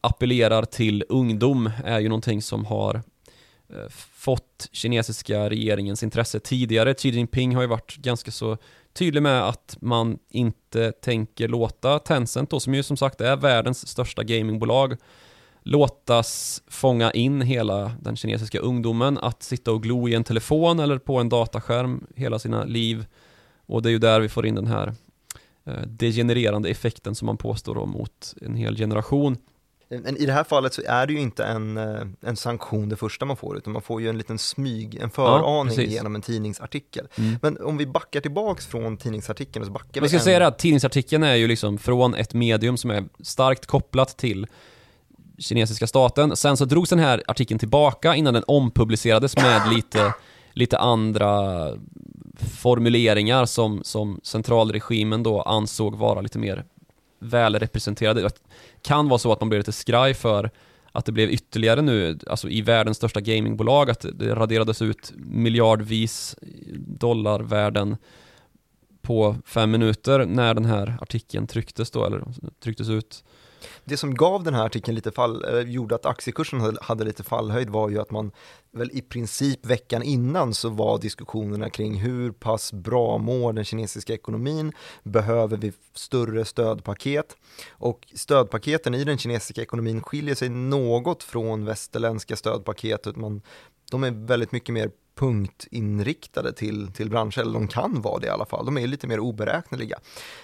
[0.00, 2.94] appellerar till ungdom är ju någonting som har
[3.68, 6.94] eh, fått kinesiska regeringens intresse tidigare.
[6.94, 8.58] Xi Jinping har ju varit ganska så
[8.92, 13.88] tydlig med att man inte tänker låta Tencent då, som ju som sagt är världens
[13.88, 14.96] största gamingbolag,
[15.64, 20.98] låtas fånga in hela den kinesiska ungdomen att sitta och glo i en telefon eller
[20.98, 23.06] på en dataskärm hela sina liv.
[23.66, 24.94] Och det är ju där vi får in den här
[25.64, 29.36] eh, degenererande effekten som man påstår då mot en hel generation.
[29.88, 32.96] Men i det här fallet så är det ju inte en, eh, en sanktion det
[32.96, 36.22] första man får, utan man får ju en liten smyg, en föraning ja, genom en
[36.22, 37.08] tidningsartikel.
[37.18, 37.36] Mm.
[37.42, 40.00] Men om vi backar tillbaks från tidningsartikeln så backar vi...
[40.00, 40.24] Jag ska en...
[40.24, 44.46] säga det att tidningsartikeln är ju liksom från ett medium som är starkt kopplat till
[45.38, 46.36] kinesiska staten.
[46.36, 50.14] Sen så drogs den här artikeln tillbaka innan den ompublicerades med lite,
[50.52, 51.68] lite andra
[52.60, 56.64] formuleringar som, som centralregimen då ansåg vara lite mer
[57.18, 58.22] välrepresenterade.
[58.22, 58.30] Det
[58.82, 60.50] kan vara så att man blev lite skraj för
[60.92, 66.36] att det blev ytterligare nu, alltså i världens största gamingbolag, att det raderades ut miljardvis
[66.76, 67.96] dollarvärden
[69.02, 72.24] på fem minuter när den här artikeln trycktes då, eller
[72.60, 73.24] trycktes ut.
[73.84, 77.22] Det som gav den här artikeln lite fall, eh, gjorde att aktiekursen hade, hade, lite
[77.22, 78.32] fallhöjd var ju att man
[78.72, 84.14] väl i princip veckan innan så var diskussionerna kring hur pass bra mår den kinesiska
[84.14, 87.36] ekonomin, behöver vi större stödpaket?
[87.70, 93.42] Och stödpaketen i den kinesiska ekonomin skiljer sig något från västerländska stödpaket, man,
[93.90, 98.30] de är väldigt mycket mer punktinriktade till, till branscher, eller de kan vara det i
[98.30, 99.98] alla fall, de är lite mer oberäkneliga.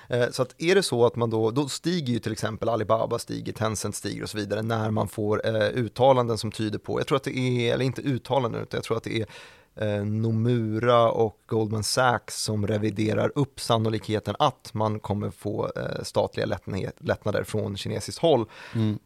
[0.09, 3.19] Eh, så att är det så att man då, då stiger ju till exempel Alibaba
[3.19, 7.07] stiger, Tencent stiger och så vidare när man får eh, uttalanden som tyder på, jag
[7.07, 9.27] tror att det är, eller inte uttalanden, utan jag tror att det är
[9.75, 16.59] eh, Nomura och Goldman Sachs som reviderar upp sannolikheten att man kommer få eh, statliga
[16.99, 18.47] lättnader från kinesiskt håll.
[18.75, 18.99] Mm.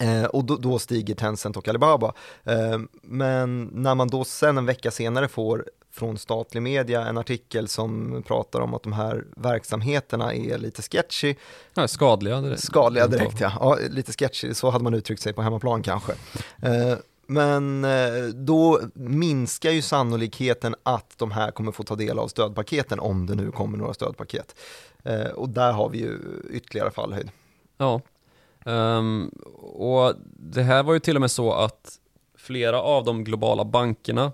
[0.00, 2.14] Eh, och då, då, stiger Tencent och Alibaba.
[2.44, 7.68] Eh, men när man då sen en vecka senare får från statlig media en artikel
[7.68, 11.34] som pratar om att de här verksamheterna är lite sketchy.
[11.74, 12.62] Ja, skadliga direkt.
[12.62, 13.52] Skadliga direkt ja.
[13.60, 16.12] ja, lite sketchy, så hade man uttryckt sig på hemmaplan kanske.
[16.62, 22.28] Eh, men eh, då minskar ju sannolikheten att de här kommer få ta del av
[22.28, 24.54] stödpaketen om det nu kommer några stödpaket.
[25.04, 26.18] Eh, och där har vi ju
[26.50, 27.30] ytterligare fallhöjd.
[27.76, 28.00] Ja,
[28.64, 29.28] Um,
[29.62, 31.98] och det här var ju till och med så att
[32.38, 34.32] flera av de globala bankerna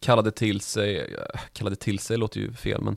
[0.00, 2.96] kallade till sig, eh, kallade till sig låter ju fel men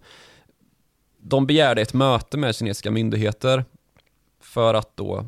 [1.17, 3.65] de begärde ett möte med kinesiska myndigheter
[4.39, 5.25] för att då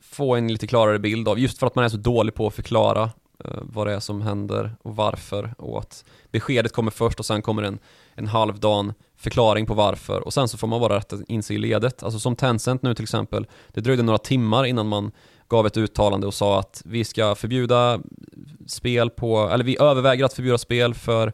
[0.00, 2.54] få en lite klarare bild av, just för att man är så dålig på att
[2.54, 3.02] förklara
[3.44, 7.42] eh, vad det är som händer och varför och att beskedet kommer först och sen
[7.42, 7.78] kommer en,
[8.14, 11.58] en halvdan förklaring på varför och sen så får man bara rätta in sig i
[11.58, 12.02] ledet.
[12.02, 15.12] Alltså som Tencent nu till exempel, det dröjde några timmar innan man
[15.48, 18.00] gav ett uttalande och sa att vi ska förbjuda
[18.66, 21.32] spel på, eller vi överväger att förbjuda spel för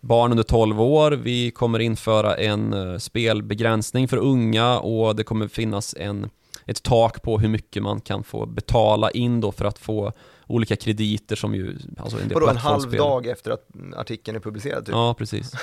[0.00, 5.48] barn under 12 år, vi kommer införa en eh, spelbegränsning för unga och det kommer
[5.48, 6.30] finnas en,
[6.66, 10.12] ett tak på hur mycket man kan få betala in då för att få
[10.46, 14.86] olika krediter som ju, alltså en Vadå, en halv dag efter att artikeln är publicerad?
[14.86, 14.92] Typ.
[14.92, 15.52] Ja, precis.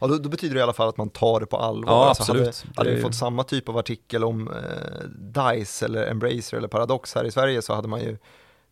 [0.00, 1.92] Ja, då, då betyder det i alla fall att man tar det på allvar.
[1.92, 2.46] Ja, Alltså, absolut.
[2.46, 7.14] Hade, hade vi fått samma typ av artikel om eh, DICE eller Embracer eller Paradox
[7.14, 8.10] här i Sverige så hade man ju,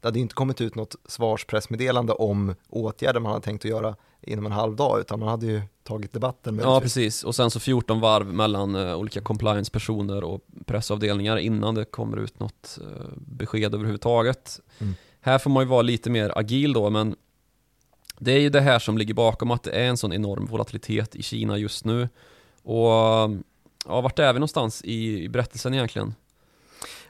[0.01, 4.47] det hade inte kommit ut något svarspressmeddelande om åtgärder man hade tänkt att göra inom
[4.47, 7.25] en halv dag, utan man hade ju tagit debatten med Ja, precis.
[7.25, 12.41] Och sen så 14 varv mellan eh, olika compliance-personer och pressavdelningar innan det kommer ut
[12.41, 14.61] något eh, besked överhuvudtaget.
[14.79, 14.95] Mm.
[15.25, 17.17] Här får man ju vara lite mer agil då, men
[18.19, 21.17] det är ju det här som ligger bakom att det är en sån enorm volatilitet
[21.17, 22.09] i Kina just nu.
[22.63, 22.91] Och
[23.87, 26.15] ja, vart är vi någonstans i, i berättelsen egentligen?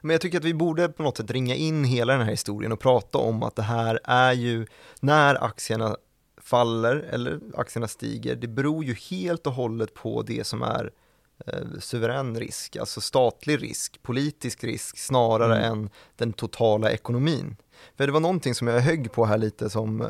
[0.01, 2.73] Men jag tycker att vi borde på något sätt ringa in hela den här historien
[2.73, 4.67] och prata om att det här är ju
[5.01, 5.97] när aktierna
[6.41, 10.91] faller eller aktierna stiger, det beror ju helt och hållet på det som är
[11.47, 15.73] eh, suverän risk, alltså statlig risk, politisk risk snarare Mm.
[15.73, 17.57] än den totala ekonomin.
[17.97, 20.09] För det var någonting som jag högg på här lite som eh,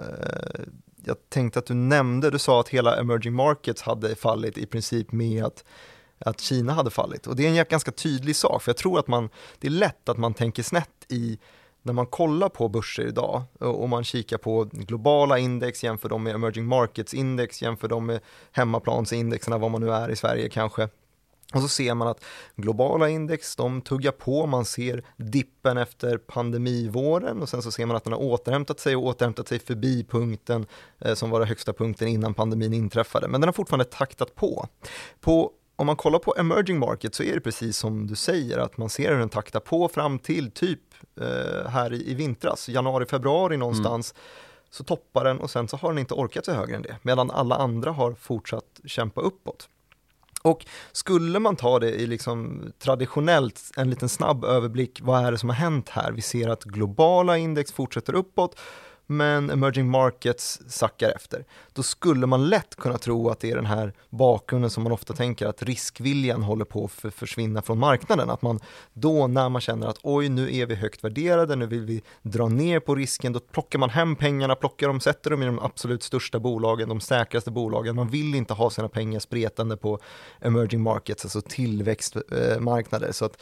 [1.04, 5.12] jag tänkte att du nämnde, du sa att hela emerging markets hade fallit i princip
[5.12, 5.64] med att
[6.24, 7.26] att Kina hade fallit.
[7.26, 10.08] Och det är en ganska tydlig sak, för jag tror att man, det är lätt
[10.08, 11.38] att man tänker snett i
[11.82, 16.22] när man kollar på börser idag eh, och man kikar på globala index, jämför dem
[16.22, 18.20] med emerging markets index, jämför dem med
[18.52, 20.88] hemmaplansindexerna, vad man nu är i Sverige kanske.
[21.52, 22.24] Och så ser man att
[22.56, 27.96] globala index, de tuggar på, man ser dippen efter pandemivåren och sen så ser man
[27.96, 30.66] att den har återhämtat sig och återhämtat sig förbi punkten
[31.00, 33.28] eh, som var den högsta punkten innan pandemin inträffade.
[33.28, 34.66] Men den har fortfarande taktat på.
[35.20, 38.76] På om man kollar på emerging market så är det precis som du säger att
[38.76, 40.80] man ser hur den taktar på fram till typ
[41.20, 44.14] eh, här i, i vintras, januari, februari någonstans
[44.70, 47.30] så toppar den och sen så har den inte orkat sig högre än det medan
[47.30, 49.68] alla andra har fortsatt kämpa uppåt.
[50.42, 55.38] Och skulle man ta det i liksom traditionellt, en liten snabb överblick, vad är det
[55.38, 56.12] som har hänt här?
[56.12, 58.58] Vi ser att globala index fortsätter uppåt,
[59.16, 61.44] men emerging markets sackar efter.
[61.72, 65.14] Då skulle man lätt kunna tro att det är den här bakgrunden som man ofta
[65.14, 68.30] tänker att riskviljan håller på att för- försvinna från marknaden.
[68.30, 68.60] Att man
[68.92, 72.48] då när man känner att oj, nu är vi högt värderade, nu vill vi dra
[72.48, 76.02] ner på risken, då plockar man hem pengarna, plockar dem, sätter dem i de absolut
[76.02, 77.96] största bolagen, de säkraste bolagen.
[77.96, 79.98] Man vill inte ha sina pengar spretande på
[80.40, 83.12] emerging markets, alltså tillväxtmarknader.
[83.12, 83.36] Så att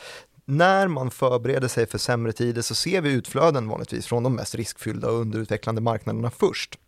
[0.51, 4.55] när man förbereder sig för sämre tider så ser vi utflöden vanligtvis från de mest
[4.55, 6.79] riskfyllda och underutvecklande marknaderna först.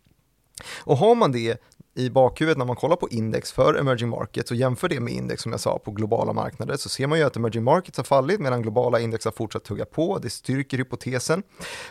[0.83, 1.61] Och har man det
[1.95, 5.41] i bakhuvudet när man kollar på index för emerging markets och jämför det med index
[5.41, 8.39] som jag sa på globala marknader så ser man ju att emerging markets har fallit
[8.39, 10.19] medan globala index har fortsatt tugga på.
[10.19, 11.43] Det styrker hypotesen.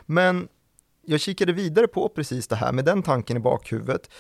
[0.07, 0.49] Men
[1.07, 4.11] jag kikade vidare på precis det här med den tanken i bakhuvudet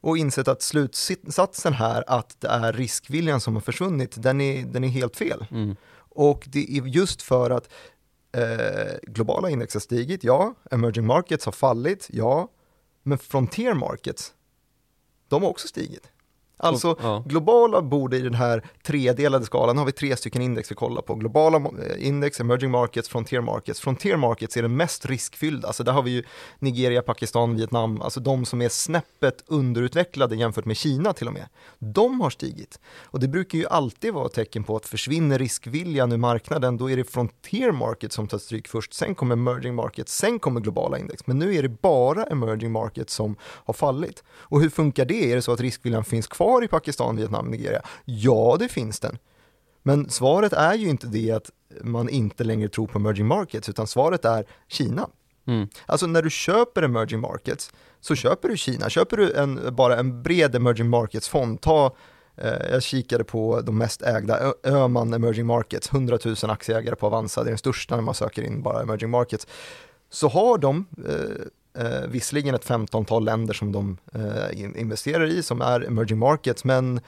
[0.00, 4.84] och insett att slutsatsen här att det är riskviljan som har försvunnit, den är, den
[4.84, 5.46] är helt fel.
[5.50, 5.76] Mm.
[6.10, 7.72] Och det är just för att
[8.32, 12.48] eh, globala index har stigit, ja, emerging markets har fallit, ja,
[13.02, 14.34] men frontier markets,
[15.28, 16.10] de har också stigit.
[16.62, 17.22] Alltså ja.
[17.26, 21.14] globala borde i den här tredelade skalan, har vi tre stycken index vi kollar på.
[21.14, 23.80] Globala eh, index, emerging markets, frontier markets.
[23.80, 26.22] Frontier markets är den mest riskfyllda, alltså där har vi ju
[26.58, 31.46] Nigeria, Pakistan, Vietnam, alltså de som är snäppet underutvecklade jämfört med Kina till och med.
[31.78, 32.80] De har stigit.
[33.04, 36.90] Och det brukar ju alltid vara ett tecken på att försvinner riskviljan ur marknaden, då
[36.90, 40.98] är det frontier markets som tar stryk först, sen kommer emerging markets, sen kommer globala
[40.98, 41.26] index.
[41.26, 44.24] Men nu är det bara emerging markets som har fallit.
[44.30, 45.32] Och hur funkar det?
[45.32, 47.82] Är det så att riskviljan finns kvar i Pakistan, Vietnam, Nigeria?
[48.04, 49.18] Ja, det finns den.
[49.82, 51.50] Men svaret är ju inte det att
[51.82, 55.08] man inte längre tror på emerging markets, utan svaret är Kina.
[55.46, 55.68] Mm.
[55.86, 58.90] Alltså när du köper emerging markets så köper du Kina.
[58.90, 61.96] Köper du en, bara en bred emerging markets-fond, ta
[62.36, 67.42] eh, jag kikade på de mest ägda, Öman Emerging Markets, 100 000 aktieägare på Avanza,
[67.42, 69.46] det är den största när man söker in bara emerging markets.
[70.10, 71.46] Så har de eh,
[71.78, 76.64] eh, visserligen ett 15-tal länder som de eh, in- investerar i som är emerging markets,
[76.64, 77.00] men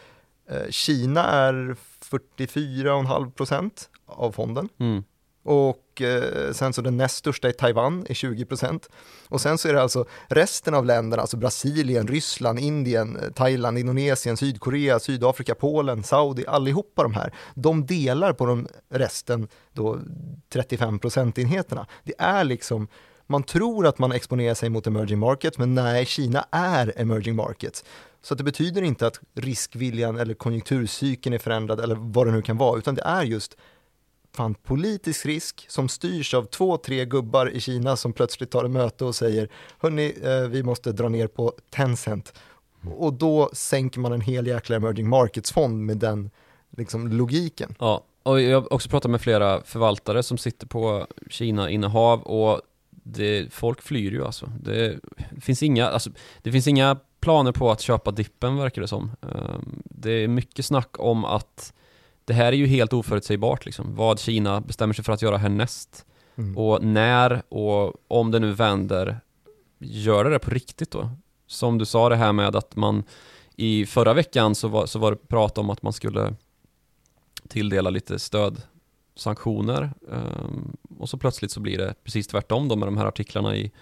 [0.50, 1.76] eh, Kina är
[2.10, 3.70] 44,5%
[4.06, 4.68] av fonden.
[4.80, 5.04] Mm.
[5.44, 8.82] Och eh, sen så den näst största i Taiwan är 20%.
[9.28, 13.78] Och sen så är det alltså resten av länderna, alltså Brasilien, Ryssland, Indien, eh, Thailand,
[13.78, 19.98] Indonesien, Sydkorea, Sydafrika, Polen, Saudi, allihopa de här, de delar på de resten då
[20.52, 21.86] 35 procentenheterna.
[22.04, 22.88] Det är liksom,
[23.32, 27.84] man tror att man exponerar sig mot emerging markets, men nej, Kina är emerging markets.
[28.22, 32.56] Så det betyder inte att riskviljan eller konjunkturcykeln är förändrad eller vad det nu kan
[32.56, 33.56] vara, utan det är just
[34.36, 38.70] fan, politisk risk som styrs av två, tre gubbar i Kina som plötsligt tar ett
[38.70, 42.34] möte och säger hörni, eh, vi måste dra ner på Tencent.
[42.96, 46.30] Och då sänker man en hel jäkla emerging markets-fond med den
[46.76, 47.74] liksom, logiken.
[47.78, 52.60] Ja, och jag har också pratat med flera förvaltare som sitter på Kina-innehav och
[53.02, 54.52] det, folk flyr ju alltså.
[54.60, 55.00] Det
[55.40, 56.10] finns, inga, alltså.
[56.42, 59.10] det finns inga planer på att köpa dippen verkar det som.
[59.22, 61.72] Ehm, det är mycket snack om att
[62.24, 66.06] det här är ju helt oförutsägbart liksom, vad Kina bestämmer sig för att göra härnäst.
[66.36, 66.58] Mm.
[66.58, 69.20] Och när och om det nu vänder,
[69.78, 71.10] gör det det på riktigt då?
[71.46, 73.04] Som du sa det här med att man
[73.56, 76.34] i förra veckan så var, så var det prat om att man skulle
[77.48, 78.71] tilldela lite stödsanktioner
[80.00, 83.72] um, och så plötsligt så blir det precis tvärtom då med de här artiklarna i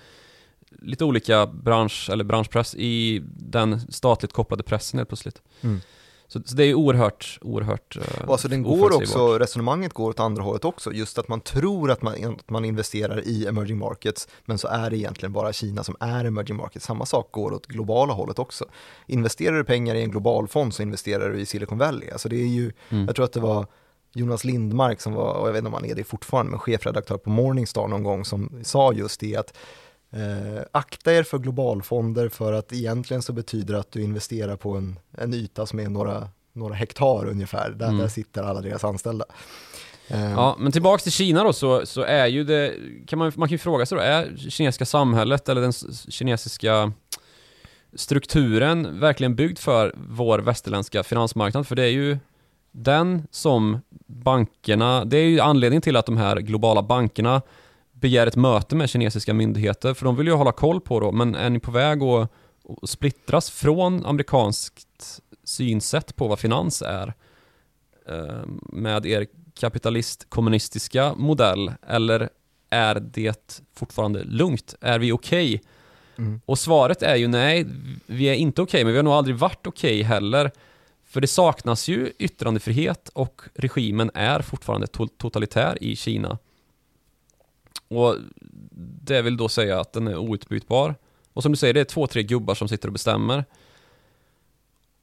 [0.83, 5.43] lite olika bransch eller branschpress i den statligt kopplade pressen helt plötsligt.
[5.61, 5.81] Mm.
[6.29, 10.21] Så, så, det är oerhört, oerhört uh, och alltså den går också, resonemanget går åt
[10.21, 14.29] andra hållet också, just att man tror att man, att man investerar i emerging markets,
[14.45, 16.87] men så är det egentligen bara Kina som är emerging markets.
[16.87, 18.65] Samma sak går åt globala hållet också.
[19.07, 22.11] Investerar du pengar i en global fond så investerar du i Silicon Valley.
[22.11, 23.07] Alltså det är ju, mm.
[23.07, 23.67] jag tror att det var
[24.13, 27.17] Jonas Lindmark som var, och jag vet inte om han är det fortfarande, men chefredaktör
[27.17, 29.57] på Morningstar någon gång som sa just det att
[30.13, 34.77] Eh, akta er för globalfonder för att egentligen så betyder det att du investerar på
[34.77, 37.99] en, en yta som är några, några hektar ungefär, där, mm.
[37.99, 39.25] där sitter alla deras anställda.
[40.09, 40.31] Eh.
[40.31, 42.75] Ja, men tillbaks till Kina då så, så är ju det,
[43.07, 45.73] kan man, man kan ju fråga sig då, är kinesiska samhället eller den
[46.09, 46.93] kinesiska
[47.95, 51.67] strukturen verkligen byggd för vår västerländska finansmarknad?
[51.67, 52.19] För det är ju
[52.73, 57.43] den som bankerna, det är ju anledningen till att de här globala bankerna
[57.93, 61.35] begär ett möte med kinesiska myndigheter, för de vill ju hålla koll på då, men
[61.35, 62.33] är ni på väg att,
[62.83, 67.15] att splittras från amerikanskt synsätt på vad finans är
[68.09, 69.27] eh, med er
[69.61, 72.29] kapitalist-kommunistiska modell, eller
[72.71, 74.75] är det fortfarande lugnt?
[74.81, 75.55] Är vi okej?
[75.55, 75.61] Okay?
[76.19, 76.41] Mm.
[76.47, 77.67] Och svaret är ju nej,
[78.07, 80.51] vi är inte okej, okay, men vi har nog aldrig varit okej okay heller.
[81.11, 86.39] För det saknas ju yttrandefrihet och regimen är fortfarande to totalitär i Kina.
[87.89, 88.17] Och
[89.03, 90.95] det vill då säga att den är outbytbar.
[91.33, 93.45] Och som du säger, det är två, tre gubbar som sitter och bestämmer.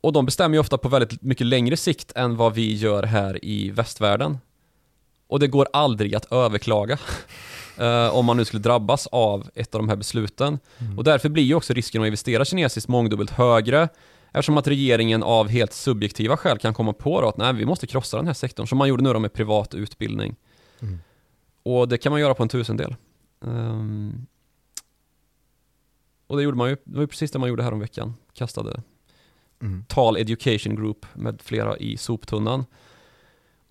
[0.01, 3.45] Och de bestämmer ju ofta på väldigt mycket längre sikt än vad vi gör här
[3.45, 4.37] i västvärlden.
[5.27, 6.99] Och det går aldrig att överklaga.
[7.79, 10.59] uh, om man nu skulle drabbas av ett av de här besluten.
[10.77, 10.97] Mm.
[10.97, 13.89] Och därför blir ju också risken att investera kinesiskt mångdubbelt högre.
[14.31, 17.87] Eftersom att regeringen av helt subjektiva skäl kan komma på då att nej, vi måste
[17.87, 18.67] krossa den här sektorn.
[18.67, 20.35] Som man gjorde nu då med privat utbildning.
[20.79, 20.99] Mm.
[21.63, 22.95] Och det kan man göra på en tusendel.
[23.39, 24.27] Um,
[26.27, 28.13] och det gjorde man ju, det var ju precis det man gjorde här om veckan.
[28.33, 28.81] Kastade
[29.61, 29.85] mm.
[29.87, 32.65] Tal Education Group med flera i soptunnan.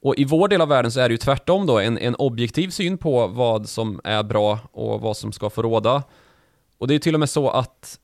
[0.00, 2.70] Och i vår del av världen så är det ju tvärtom då, en, en objektiv
[2.70, 6.02] syn på vad som är bra och vad som ska få råda.
[6.78, 8.00] Och det är till och med så att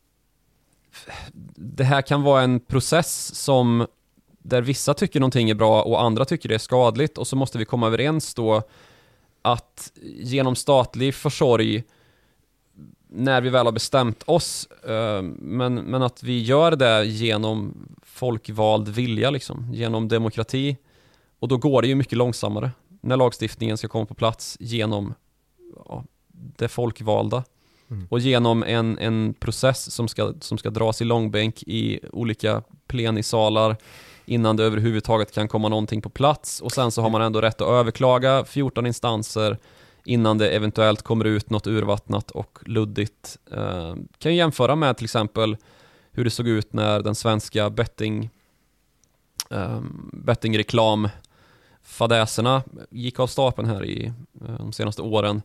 [1.54, 3.86] det här kan vara en process som
[4.38, 7.58] där vissa tycker någonting är bra och andra tycker det är skadligt och så måste
[7.58, 8.62] vi komma överens då
[9.42, 11.84] att genom statlig försorg
[13.08, 18.88] när vi väl har bestämt oss, eh, men, men att vi gör det genom folkvald
[18.88, 20.76] vilja, liksom, genom demokrati.
[21.38, 25.14] Och då går det ju mycket långsammare när lagstiftningen ska komma på plats genom
[25.86, 27.44] ja, det folkvalda.
[27.92, 28.06] Mm.
[28.10, 33.76] Och genom en, en process som ska, som ska dras i långbänk i olika plenisalar
[34.24, 37.60] innan det överhuvudtaget kan komma någonting på plats och sen så har man ändå rätt
[37.60, 39.58] att överklaga 14 instanser
[40.04, 43.38] innan det eventuellt kommer ut något urvattnat och luddigt.
[43.52, 45.56] Eh, kan jämföra med till exempel
[46.12, 48.30] hur det såg ut när den svenska betting
[49.50, 49.80] eh,
[50.12, 51.08] bettingreklam
[51.82, 55.42] fadäserna gick av stapeln här i eh, de senaste åren.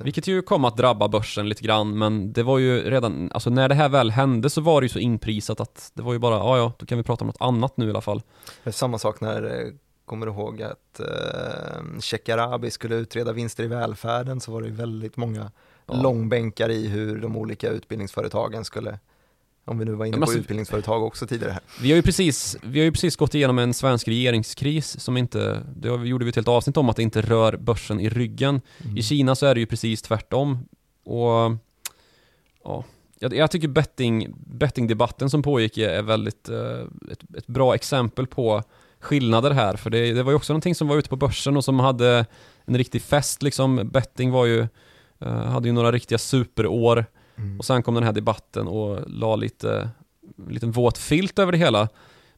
[0.00, 3.68] Vilket ju kom att drabba börsen lite grann, men det var ju redan, alltså när
[3.68, 6.36] det här väl hände så var det ju så inprisat att det var ju bara,
[6.36, 8.22] ja ja, då kan vi prata om något annat nu i alla fall.
[8.66, 9.72] Samma sak när, eh,
[10.04, 14.74] kommer du ihåg att eh, Shekarabi skulle utreda vinster i välfärden så var det ju
[14.74, 15.50] väldigt många
[15.86, 15.94] ja.
[15.94, 18.98] långbänkar i hur de olika utbildningsföretagen skulle
[19.64, 21.62] om vi nu var inne på alltså, utbildningsföretag också tidigare här.
[21.82, 25.62] Vi har ju precis, vi har ju precis gått igenom en svensk regeringskris som inte,
[25.76, 28.60] det gjorde vi ett helt avsnitt om att det inte rör börsen i ryggen.
[28.84, 28.96] Mm.
[28.96, 30.58] I Kina så är det ju precis tvärtom.
[31.04, 31.56] Och
[32.64, 32.84] ja,
[33.18, 36.80] jag, tycker betting, bettingdebatten som pågick är väldigt, eh,
[37.10, 38.62] ett, ett, bra exempel på
[39.00, 39.76] skillnader här.
[39.76, 42.26] För det, det var ju också någonting som var ute på börsen och som hade
[42.64, 43.88] en riktig fest liksom.
[43.92, 44.66] Betting var ju
[45.24, 47.06] Eh, hade ju några riktiga superår
[47.42, 47.58] Mm.
[47.58, 49.90] och sen kom den här debatten och la lite,
[50.46, 51.88] en liten våt filt över det hela.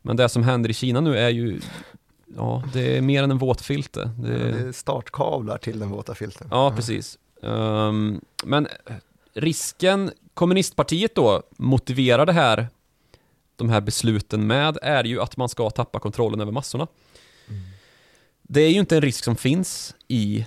[0.03, 1.61] Men det som händer i Kina nu är ju,
[2.37, 4.11] ja, det är mer än en våt filt det.
[4.19, 6.49] Det det är startkablar till den våta filten.
[6.51, 7.19] Ja, precis.
[7.43, 8.69] Ehm, men
[9.35, 12.69] risken kommunistpartiet då motiverar det här,
[13.57, 16.87] de här besluten med är ju att man ska tappa kontrollen över massorna.
[17.49, 17.63] Mm.
[18.43, 20.47] Det är ju inte en risk som finns i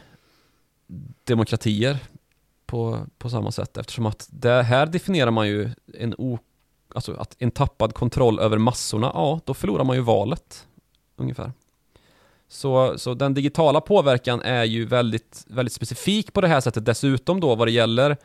[1.23, 1.99] demokratier
[2.67, 6.39] på, på samma sätt eftersom att det här definierar man ju en o,
[6.95, 10.67] alltså att en tappad kontroll över massorna, ja då förlorar man ju valet
[11.15, 11.51] ungefär.
[12.47, 17.39] Så, så den digitala påverkan är ju väldigt, väldigt specifik på det här sättet dessutom
[17.39, 18.17] då vad det gäller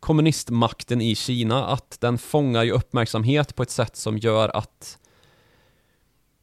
[0.00, 4.98] kommunistmakten i Kina, att den fångar ju uppmärksamhet på ett sätt som gör att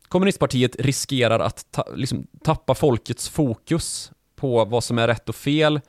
[0.07, 5.81] kommunistpartiet riskerar att ta, liksom, tappa folkets fokus på vad som är rätt och fel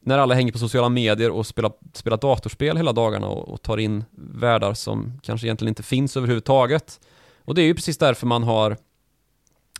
[0.00, 3.78] när alla hänger på sociala medier och spelar, spelar datorspel hela dagarna och, och tar
[3.78, 7.00] in världar som kanske egentligen inte finns överhuvudtaget.
[7.44, 8.76] Och det är ju precis därför man har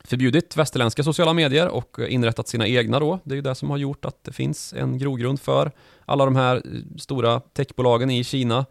[0.05, 3.19] förbjudit västerländska sociala medier och inrättat sina egna då.
[3.25, 5.73] Det är ju det som har gjort att det finns en grogrund för
[6.05, 8.67] alla de här eh, stora techbolagen i Kina.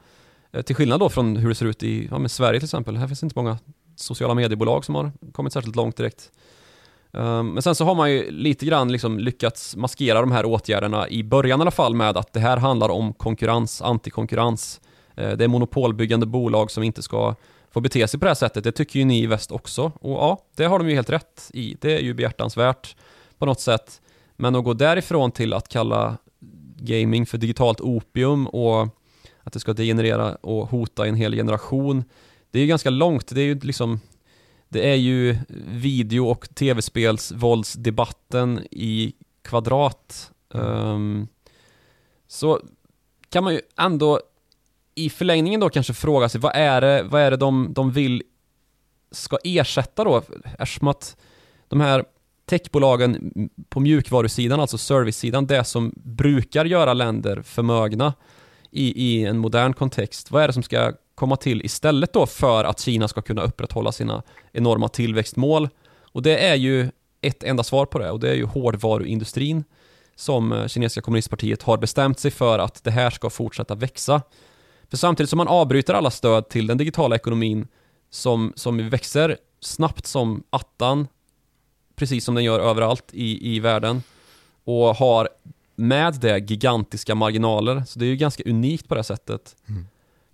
[0.52, 2.98] Eh, till skillnad då från hur det ser ut i ja, Sverige till exempel.
[2.98, 3.58] Här finns inte många
[3.96, 6.32] sociala mediebolag som har kommit särskilt långt direkt.
[7.14, 11.10] Ehm, men sen så har man ju lite grann liksom lyckats maskera de här åtgärderna
[11.10, 14.82] i början i alla fall med att det här handlar om konkurrens, antikonkurrens.
[15.16, 17.36] Ehm, det är monopolbyggande bolag som inte ska
[17.72, 18.64] få bete sig på det här sättet.
[18.64, 19.92] Det tycker ju ni i väst också.
[20.00, 21.78] Och ja, det har de ju helt rätt i.
[21.82, 22.96] Det är ju behjärtansvärt
[23.38, 24.02] på något sätt.
[24.36, 26.18] Men att gå därifrån till att kalla
[26.80, 28.88] gaming för digitalt opium och
[29.44, 32.04] att det ska degenerera och hota en hel generation.
[32.52, 33.28] Det är ju ganska långt.
[33.36, 34.00] Det är ju liksom
[34.70, 35.38] det är ju
[35.68, 40.32] video och tv-spelsvåldsdebatten i kvadrat.
[40.50, 41.28] Um,
[42.28, 42.62] så
[43.30, 44.22] kan man ju ändå
[44.96, 48.24] i förlängningen då kanske fråga sig vad är det, vad är det de, de vill
[49.12, 50.24] ska ersätta då?
[50.60, 51.18] Eftersom att
[51.68, 52.06] de här
[52.46, 53.32] techbolagen
[53.70, 58.14] på mjukvarusidan, alltså servicesidan, det som brukar göra länder förmögna
[58.72, 60.32] i, i en modern kontext.
[60.32, 63.92] Vad är det som ska komma till istället då för att Kina ska kunna upprätthålla
[63.92, 65.70] sina enorma tillväxtmål?
[66.02, 66.90] Och det är ju
[67.22, 69.64] ett enda svar på det och det är ju hårdvaruindustrin
[70.16, 74.22] som eh, kinesiska kommunistpartiet har bestämt sig för att det här ska fortsätta växa.
[74.90, 77.68] För samtidigt som man avbryter alla stöd till den digitala ekonomin
[78.10, 81.08] som, som växer snabbt som attan,
[81.96, 84.04] precis som den gör överallt i, i världen,
[84.64, 85.30] och har
[85.76, 89.88] med det gigantiska marginaler, så det är ju ganska unikt på det här sättet, Mm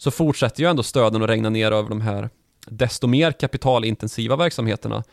[0.03, 2.29] så fortsätter ju ändå stöden att regna ner över de här
[2.67, 5.03] desto mer kapitalintensiva verksamheterna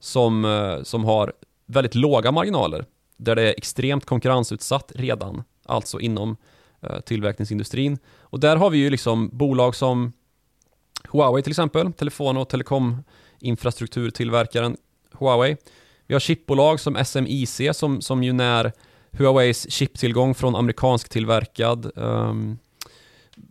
[0.00, 1.32] som, eh, som har
[1.66, 2.84] väldigt låga marginaler,
[3.16, 6.36] där det är extremt konkurrensutsatt redan, alltså inom
[6.80, 7.98] eh, tillverkningsindustrin.
[8.20, 10.12] Och där har vi ju liksom bolag som
[11.08, 14.76] Huawei till exempel, telefon och telekominfrastrukturtillverkaren
[15.12, 15.56] Huawei.
[16.06, 18.72] Vi har chipbolag som SMIC som, som ju när
[19.10, 22.58] Huaweis chiptillgång från amerikansk tillverkad um, ehm,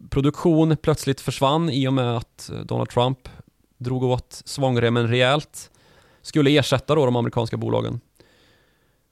[0.09, 3.29] produktion plötsligt försvann i och med att eh, Donald Trump
[3.77, 5.71] drog åt svångremmen rejält
[6.21, 7.99] skulle ersätta då de amerikanska bolagen.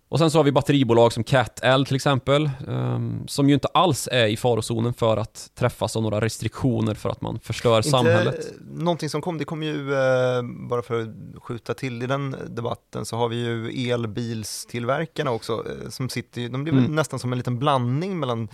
[0.09, 4.09] Och sen så har vi batteribolag som CatL till exempel, ehm, som ju inte alls
[4.11, 8.35] är i farozonen för att träffas av några restriktioner för att man förstör samhället.
[8.35, 11.09] Inte någonting som kom, det kom ju, eh, bara för att
[11.43, 16.63] skjuta till i den debatten, så har vi ju elbilstillverkarna också, eh, som sitter de
[16.63, 16.95] blir Mm.
[16.95, 18.47] nästan som en liten blandning mellan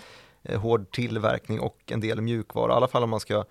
[0.56, 3.46] hård tillverkning och en del mjukvara, i alla fall om man ska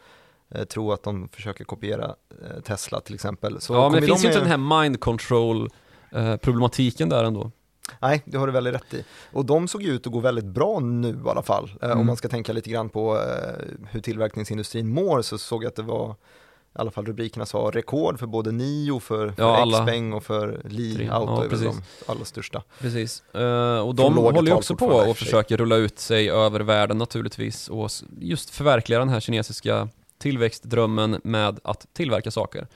[0.54, 2.14] eh, tro att de försöker kopiera
[2.44, 3.60] eh, Tesla till exempel.
[3.60, 5.68] Så ja, men det finns ju inte den här mind control
[6.12, 7.50] eh, problematiken där ändå.
[8.00, 9.04] Nej, det har du väldigt rätt i.
[9.32, 11.72] Och de såg ju ut att gå väldigt bra nu i alla fall.
[11.82, 12.00] Eh, Mm.
[12.00, 15.76] Om man ska tänka lite grann på eh, hur tillverkningsindustrin mår så såg jag att
[15.76, 16.14] det var
[16.74, 20.60] i alla fall rubrikerna sa rekord för både Nio, för, för Ja, Xpeng och för
[20.64, 21.08] Li.
[21.08, 22.62] Auto Ja, är väl de allra största.
[22.78, 23.22] Precis.
[23.34, 27.68] Eh, och de håller ju också på och försöker rulla ut sig över världen naturligtvis
[27.68, 27.90] och
[28.20, 32.66] just förverkliga den här kinesiska tillväxtdrömmen med att tillverka saker.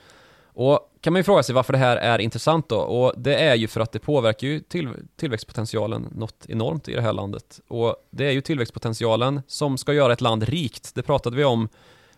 [0.45, 2.77] Och kan man ju fråga sig varför det här är intressant då?
[2.77, 7.01] Och det är ju för att det påverkar ju till, tillväxtpotentialen något enormt i det
[7.01, 7.59] här landet.
[7.67, 10.95] Och det är ju tillväxtpotentialen som ska göra ett land rikt.
[10.95, 11.69] Det pratade vi om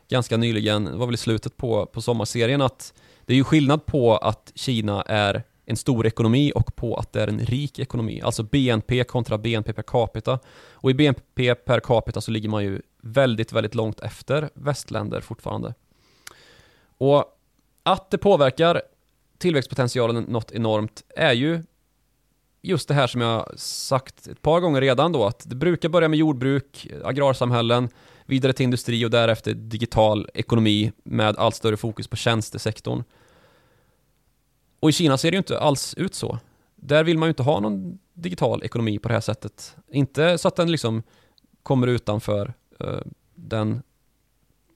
[0.08, 2.94] ganska nyligen, det var väl i slutet på, på sommarserien, att
[3.26, 7.22] det är ju skillnad på att Kina är en stor ekonomi och på att det
[7.22, 8.22] är en rik ekonomi.
[8.22, 10.40] Alltså BNP kontra BNP per capita.
[10.72, 15.74] Och i BNP per capita så ligger man ju väldigt, väldigt långt efter västländer fortfarande.
[16.98, 17.26] Och
[17.84, 18.82] att det påverkar
[19.38, 21.64] tillväxtpotentialen något enormt är ju
[22.62, 26.08] just det här som jag sagt ett par gånger redan då, att det brukar börja
[26.08, 27.90] med jordbruk, agrarsamhällen,
[28.28, 33.04] vidare till industri och därefter digital ekonomi med allt större fokus på tjänstesektorn.
[34.80, 36.40] Och i Kina ser det ju inte alls ut så.
[36.76, 39.76] Där vill man ju inte ha någon digital ekonomi på det här sättet.
[39.92, 41.04] Inte så att den liksom
[41.64, 43.02] kommer utanför uh,
[43.36, 43.82] den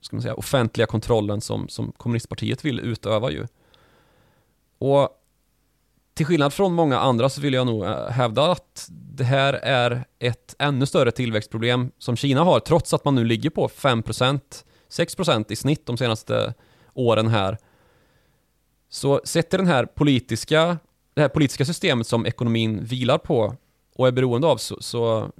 [0.00, 3.46] ska man säga, offentliga kontrollen som, som kommunistpartiet vill utöva ju.
[4.78, 5.21] Och
[6.14, 10.04] till skillnad från många andra så vill jag nog eh, hävda att det här är
[10.18, 14.40] ett ännu större tillväxtproblem som Kina har, trots att man nu ligger på 5%,
[14.90, 16.54] 6% i snitt de senaste
[16.94, 17.58] åren här.
[18.88, 20.78] Så sätter den här politiska,
[21.14, 23.56] det här politiska systemet som ekonomin vilar på
[23.96, 25.30] och är beroende av så, så,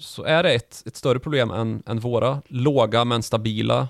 [0.00, 3.88] så är det ett, ett större problem än, än våra låga men stabila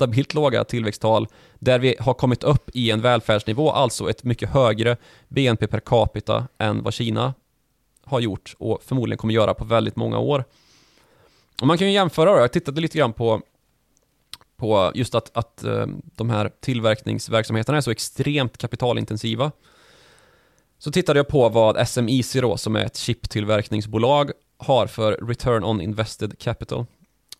[0.00, 1.26] stabilt låga tillväxttal
[1.58, 4.96] där vi har kommit upp i en välfärdsnivå, alltså ett mycket högre
[5.28, 7.34] BNP per capita än vad Kina
[8.04, 10.44] har gjort och förmodligen kommer göra på väldigt många år.
[11.60, 13.42] Och man kan ju jämföra då, jag tittade lite grann på
[14.56, 15.86] på just att, att eh,
[16.16, 19.52] de här tillverkningsverksamheterna är så extremt kapitalintensiva.
[20.78, 25.80] Så tittade jag på vad SMIC då, som är ett chiptillverkningsbolag, har för return on
[25.80, 26.86] invested capital.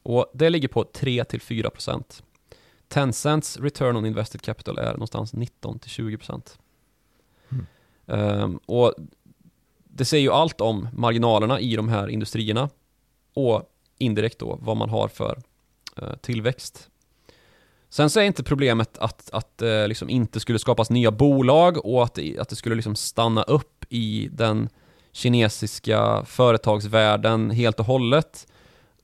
[0.02, 2.22] Och det ligger på 3-4%.
[2.90, 6.42] Tencents return on invested capital är någonstans 19-20%.
[7.48, 7.66] Mm.
[8.06, 8.94] Um, och
[9.84, 12.68] det säger ju allt om marginalerna i de här industrierna
[13.34, 13.62] och
[13.98, 15.42] indirekt då vad man har för
[16.02, 16.90] uh, tillväxt.
[17.88, 21.86] Sen så är inte problemet att, att det uh, liksom inte skulle skapas nya bolag
[21.86, 24.68] och att det, att det skulle liksom stanna upp i den
[25.12, 28.46] kinesiska företagsvärlden helt och hållet.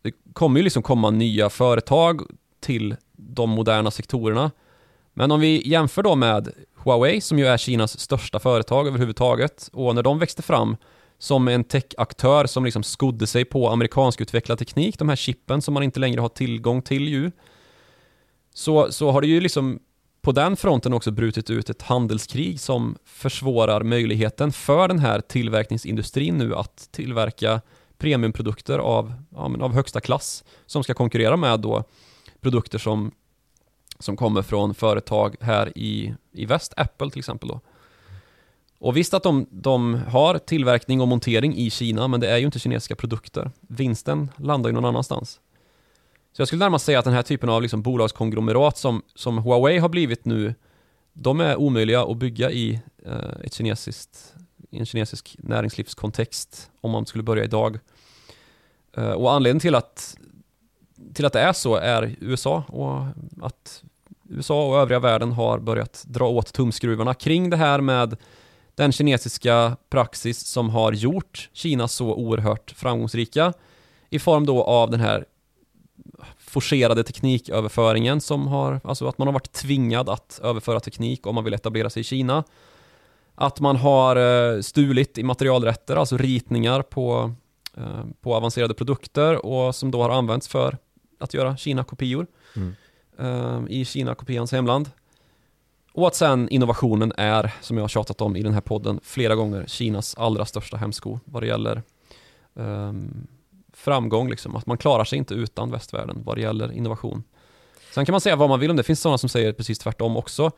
[0.03, 2.23] Det kommer ju liksom komma nya företag
[2.61, 4.51] till de moderna sektorerna.
[5.15, 6.49] Men om vi jämför då med
[6.85, 10.77] Huawei som ju är Kinas största företag överhuvudtaget och när de växte fram
[11.19, 15.75] som en techaktör som liksom skodde sig på amerikansk utvecklad teknik, de här chippen som
[15.75, 17.31] man inte längre har tillgång till ju.
[18.55, 19.79] Så, så har det ju liksom
[20.23, 26.39] på den fronten också brutit ut ett handelskrig som försvårar möjligheten för den här tillverkningsindustrin
[26.39, 27.61] nu att tillverka
[27.99, 31.85] premiumprodukter av, ja, av högsta klass som ska konkurrera med då
[32.47, 33.13] produkter som,
[33.99, 37.61] som kommer från företag här i, i väst, Apple till exempel då.
[38.79, 42.45] Och visst att de, de har tillverkning och montering i Kina, men det är ju
[42.45, 43.51] inte kinesiska produkter.
[43.61, 45.41] Vinsten landar ju någon annanstans.
[46.33, 49.79] Så jag skulle närmast säga att den här typen av liksom bolagskonglomerat som, som Huawei
[49.79, 50.55] har blivit nu,
[51.13, 54.35] de är omöjliga att bygga i eh, ett kinesiskt,
[54.71, 57.79] en kinesisk näringslivskontext om man skulle börja idag.
[58.97, 60.17] Eh, och anledningen till att
[61.15, 63.05] till att det är så är USA och
[63.47, 63.83] att
[64.29, 68.17] USA och övriga världen har börjat dra åt tumskruvarna kring det här med
[68.75, 73.53] den kinesiska praxis som har gjort Kina så oerhört framgångsrika
[74.11, 75.25] i form då av den här
[76.39, 81.45] forcerade tekniköverföringen som har, alltså att man har varit tvingad att överföra teknik om man
[81.45, 82.45] vill etablera sig i Kina.
[83.35, 87.33] Att man har eh, stulit immaterialrätter, alltså ritningar på,
[87.77, 90.79] eh, på avancerade produkter och som då har använts för
[91.19, 92.75] att göra Kina-kopior mm.
[93.21, 94.91] uh, i Kina-kopians hemland.
[95.93, 99.35] Och att sen innovationen är, som jag har tjatat om i den här podden flera
[99.35, 101.83] gånger, Kinas allra största hämsko vad det gäller
[102.55, 103.27] um,
[103.73, 104.57] framgång, liksom.
[104.57, 107.23] att man klarar sig inte utan västvärlden vad det gäller innovation.
[107.95, 109.79] Sen kan man säga vad man vill om det, det finns sådana som säger precis
[109.79, 110.51] tvärtom också.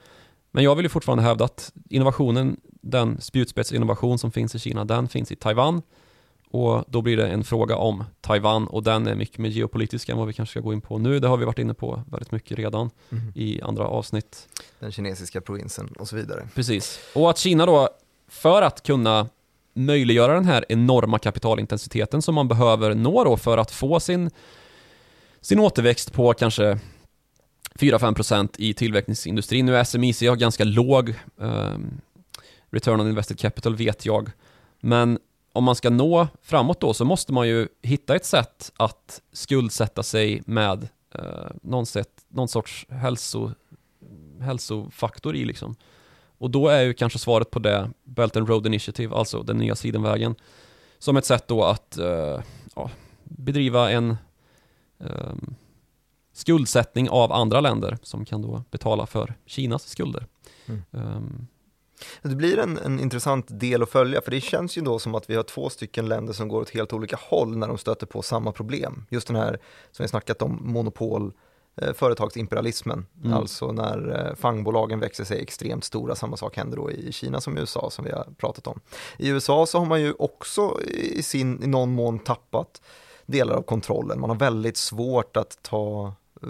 [0.51, 5.09] Men jag vill ju fortfarande hävda att innovationen, den spjutspetsinnovation som finns i Kina, den
[5.09, 5.83] finns i Taiwan
[6.51, 10.19] och då blir det en fråga om Taiwan och den är mycket mer geopolitisk än
[10.19, 11.19] vad vi kanske ska gå in på nu.
[11.19, 13.33] Det har vi varit inne på väldigt mycket redan mm.
[13.35, 14.49] i andra avsnitt.
[14.79, 16.49] Den kinesiska provinsen och så vidare.
[16.55, 17.01] Precis.
[17.15, 17.89] Och att Kina då,
[18.29, 19.29] för att kunna
[19.75, 24.31] möjliggöra den här enorma kapitalintensiteten som man behöver nå då för att få sin,
[25.41, 26.79] sin återväxt på kanske
[27.79, 29.67] 4-5% i tillverkningsindustrin.
[29.67, 32.01] Nu är SMIC har ganska låg um,
[32.71, 34.31] return on invested capital vet jag.
[34.81, 35.19] Men
[35.53, 40.03] om man ska nå framåt då så måste man ju hitta ett sätt att skuldsätta
[40.03, 43.53] sig med eh, någon, sätt, någon sorts hälso,
[44.41, 45.77] hälsofaktor i liksom.
[46.39, 49.75] Och då är ju kanske svaret på det Belt and Road Initiative, alltså den nya
[49.75, 50.35] sidenvägen,
[50.99, 52.41] som ett sätt då att eh,
[52.75, 52.91] ja,
[53.25, 54.17] bedriva en
[55.01, 55.35] eh,
[56.33, 60.27] skuldsättning av andra länder som kan då betala för Kinas skulder.
[60.67, 60.83] Mm.
[60.91, 61.47] Um,
[62.23, 65.31] det blir en, en intressant del att följa, för det känns ju då som att
[65.31, 68.23] vi har två stycken länder som går åt helt olika håll när de stöter på
[68.23, 69.07] samma problem.
[69.11, 69.59] Just den här,
[69.93, 71.33] som vi snackat om, monopol
[71.77, 73.33] eh, företagsimperialismen, Mm.
[73.33, 76.15] alltså när eh, fangbolagen växer sig extremt stora.
[76.15, 78.81] Samma sak händer då i Kina som i USA som vi har pratat om.
[79.19, 82.83] I USA så har man ju också i, sin, i någon mån tappat
[83.27, 84.21] delar av kontrollen.
[84.21, 86.13] Man har väldigt svårt att ta
[86.43, 86.49] Eh,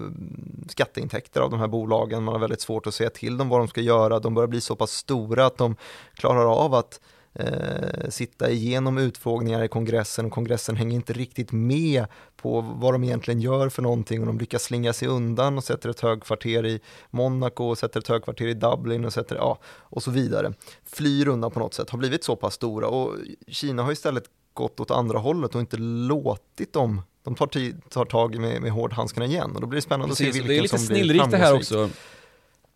[0.68, 2.24] skatteintäkter av de här bolagen.
[2.24, 4.18] Man har väldigt svårt att säga till dem vad de ska göra.
[4.18, 5.76] De börjar bli så pass stora att de
[6.14, 7.00] klarar av att
[7.32, 13.04] eh, sitta igenom utfrågningar i kongressen och kongressen hänger inte riktigt med på vad de
[13.04, 16.80] egentligen gör för någonting och de lyckas slinga sig undan och sätter ett högkvarter i
[17.10, 20.52] Monaco och sätter ett högkvarter i Dublin och sätter, ja, och så vidare.
[20.84, 23.14] Flyr undan på något sätt, har blivit så pass stora och
[23.48, 24.24] Kina har istället
[24.54, 29.26] gått åt andra hållet och inte låtit dem de tar, tar tag med, med hårdhandskarna
[29.26, 30.96] igen och då blir det spännande Precis, att se vilken det är lite som blir
[30.96, 31.80] snillrikt det här framgångsrik.
[31.80, 31.94] också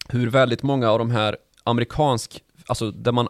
[0.09, 3.29] Hur väldigt många av de här amerikansk, alltså där man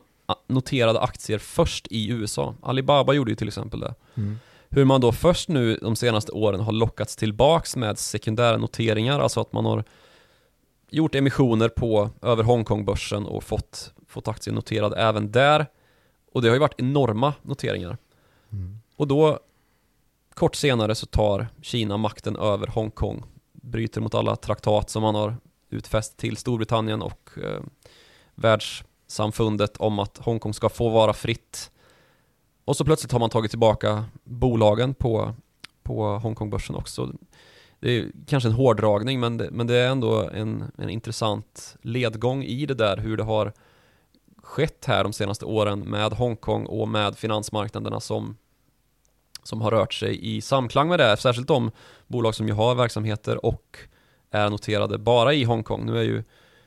[0.49, 4.39] noterade aktier först i USA Alibaba gjorde ju till exempel det Mm.
[4.75, 9.41] Hur man då först nu de senaste åren har lockats tillbaks med sekundära noteringar, alltså
[9.41, 9.85] att man har
[10.91, 15.66] gjort emissioner på över Hongkongbörsen och fått, fått aktier noterade även där.
[16.33, 17.99] Och det har ju varit enorma noteringar.
[18.53, 18.79] Mm.
[18.97, 19.39] Och då,
[20.35, 25.37] kort senare så tar Kina makten över Hongkong, bryter mot alla traktat som man har
[25.70, 27.62] utfäst till Storbritannien och eh,
[28.35, 31.70] världssamfundet om att Hongkong ska få vara fritt.
[32.64, 35.35] Och så plötsligt har man tagit tillbaka bolagen på,
[35.83, 37.12] på Hongkongbörsen också.
[37.80, 42.43] Det är kanske en hårdragning men det, men det är ändå en, en intressant ledgång
[42.43, 43.53] i det där hur det har
[44.43, 48.37] skett här de senaste åren med Hongkong och med finansmarknaderna som,
[49.43, 51.70] som har rört sig i samklang med det, särskilt de
[52.07, 53.78] bolag som ju har verksamheter och
[54.30, 55.86] är noterade bara i Hongkong.
[55.86, 56.24] Nu är ju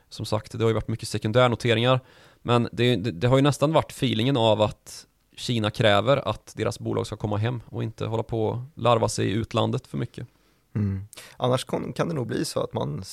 [0.10, 2.00] som sagt, det har ju varit mycket sekundärnoteringar,
[2.42, 5.06] men det, det, det har ju nästan varit feelingen av att
[5.36, 9.28] Kina kräver att deras bolag ska komma hem och inte hålla på och larva sig
[9.28, 10.28] i utlandet för mycket.
[10.76, 11.08] Mm.
[11.38, 13.04] Annars kan det nog bli så att man,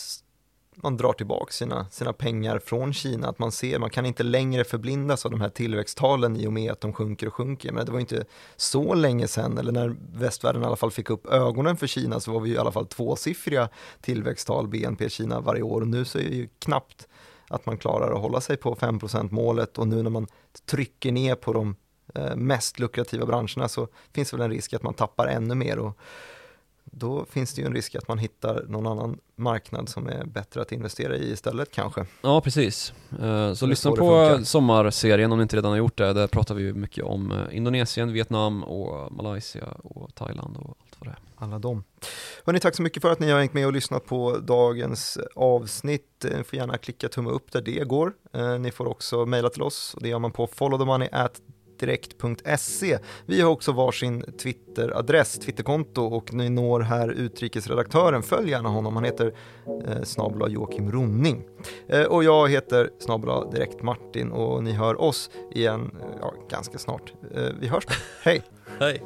[0.75, 4.64] man drar tillbaka sina, sina pengar från Kina, att man ser, man kan inte längre
[4.64, 7.73] förblindas av de här tillväxttalen i och med att de sjunker och sjunker.
[7.73, 8.25] Men det var ju inte
[8.57, 12.33] så länge sedan, eller när västvärlden i alla fall fick upp ögonen för Kina så
[12.33, 13.68] var vi ju i alla fall tvåsiffriga
[14.01, 15.81] tillväxttal BNP Kina varje år.
[15.81, 17.09] Och nu så är det ju knappt
[17.49, 19.79] att man klarar att hålla sig på 5% målet.
[19.79, 20.27] Och nu när man
[20.66, 21.77] trycker ner på de
[22.14, 25.79] eh, mest lukrativa branscherna så finns det väl en risk att man tappar ännu mer.
[25.79, 25.99] Och
[26.85, 30.62] då finns det ju en risk att man hittar någon annan marknad som är bättre
[30.62, 32.07] att investera i istället kanske.
[32.22, 32.93] Ja, precis.
[33.22, 36.12] Eh, Så lyssna på sommarserien om ni inte redan har gjort det.
[36.12, 40.97] Där pratar vi ju mycket om eh, Indonesien, Vietnam och Malaysia och Thailand och allt
[40.99, 41.18] vad det är.
[41.45, 41.85] Alla dem.
[42.45, 46.24] Hörni, tack så mycket för att ni har hängt med och lyssnat på dagens avsnitt.
[46.24, 48.12] Eh, Ni får gärna klicka tumme upp där det går.
[48.59, 50.47] Ni får också mejla till oss och det gör man på
[51.83, 52.99] followthemoney@direkt.se.
[53.26, 58.22] Vi har också varsin Twitter-adress, Twitterkonto och ni når här utrikesredaktören.
[58.22, 59.35] Följ gärna honom, han heter
[59.89, 61.45] eh, snabla Joakim Ronning.
[61.89, 66.78] Eh, och jag heter snabla direkt Martin och ni hör oss igen eh, ja, ganska
[66.78, 67.12] snart.
[67.35, 67.95] Eh, vi hörs då.
[68.22, 68.43] Hej!
[68.80, 69.03] Hej!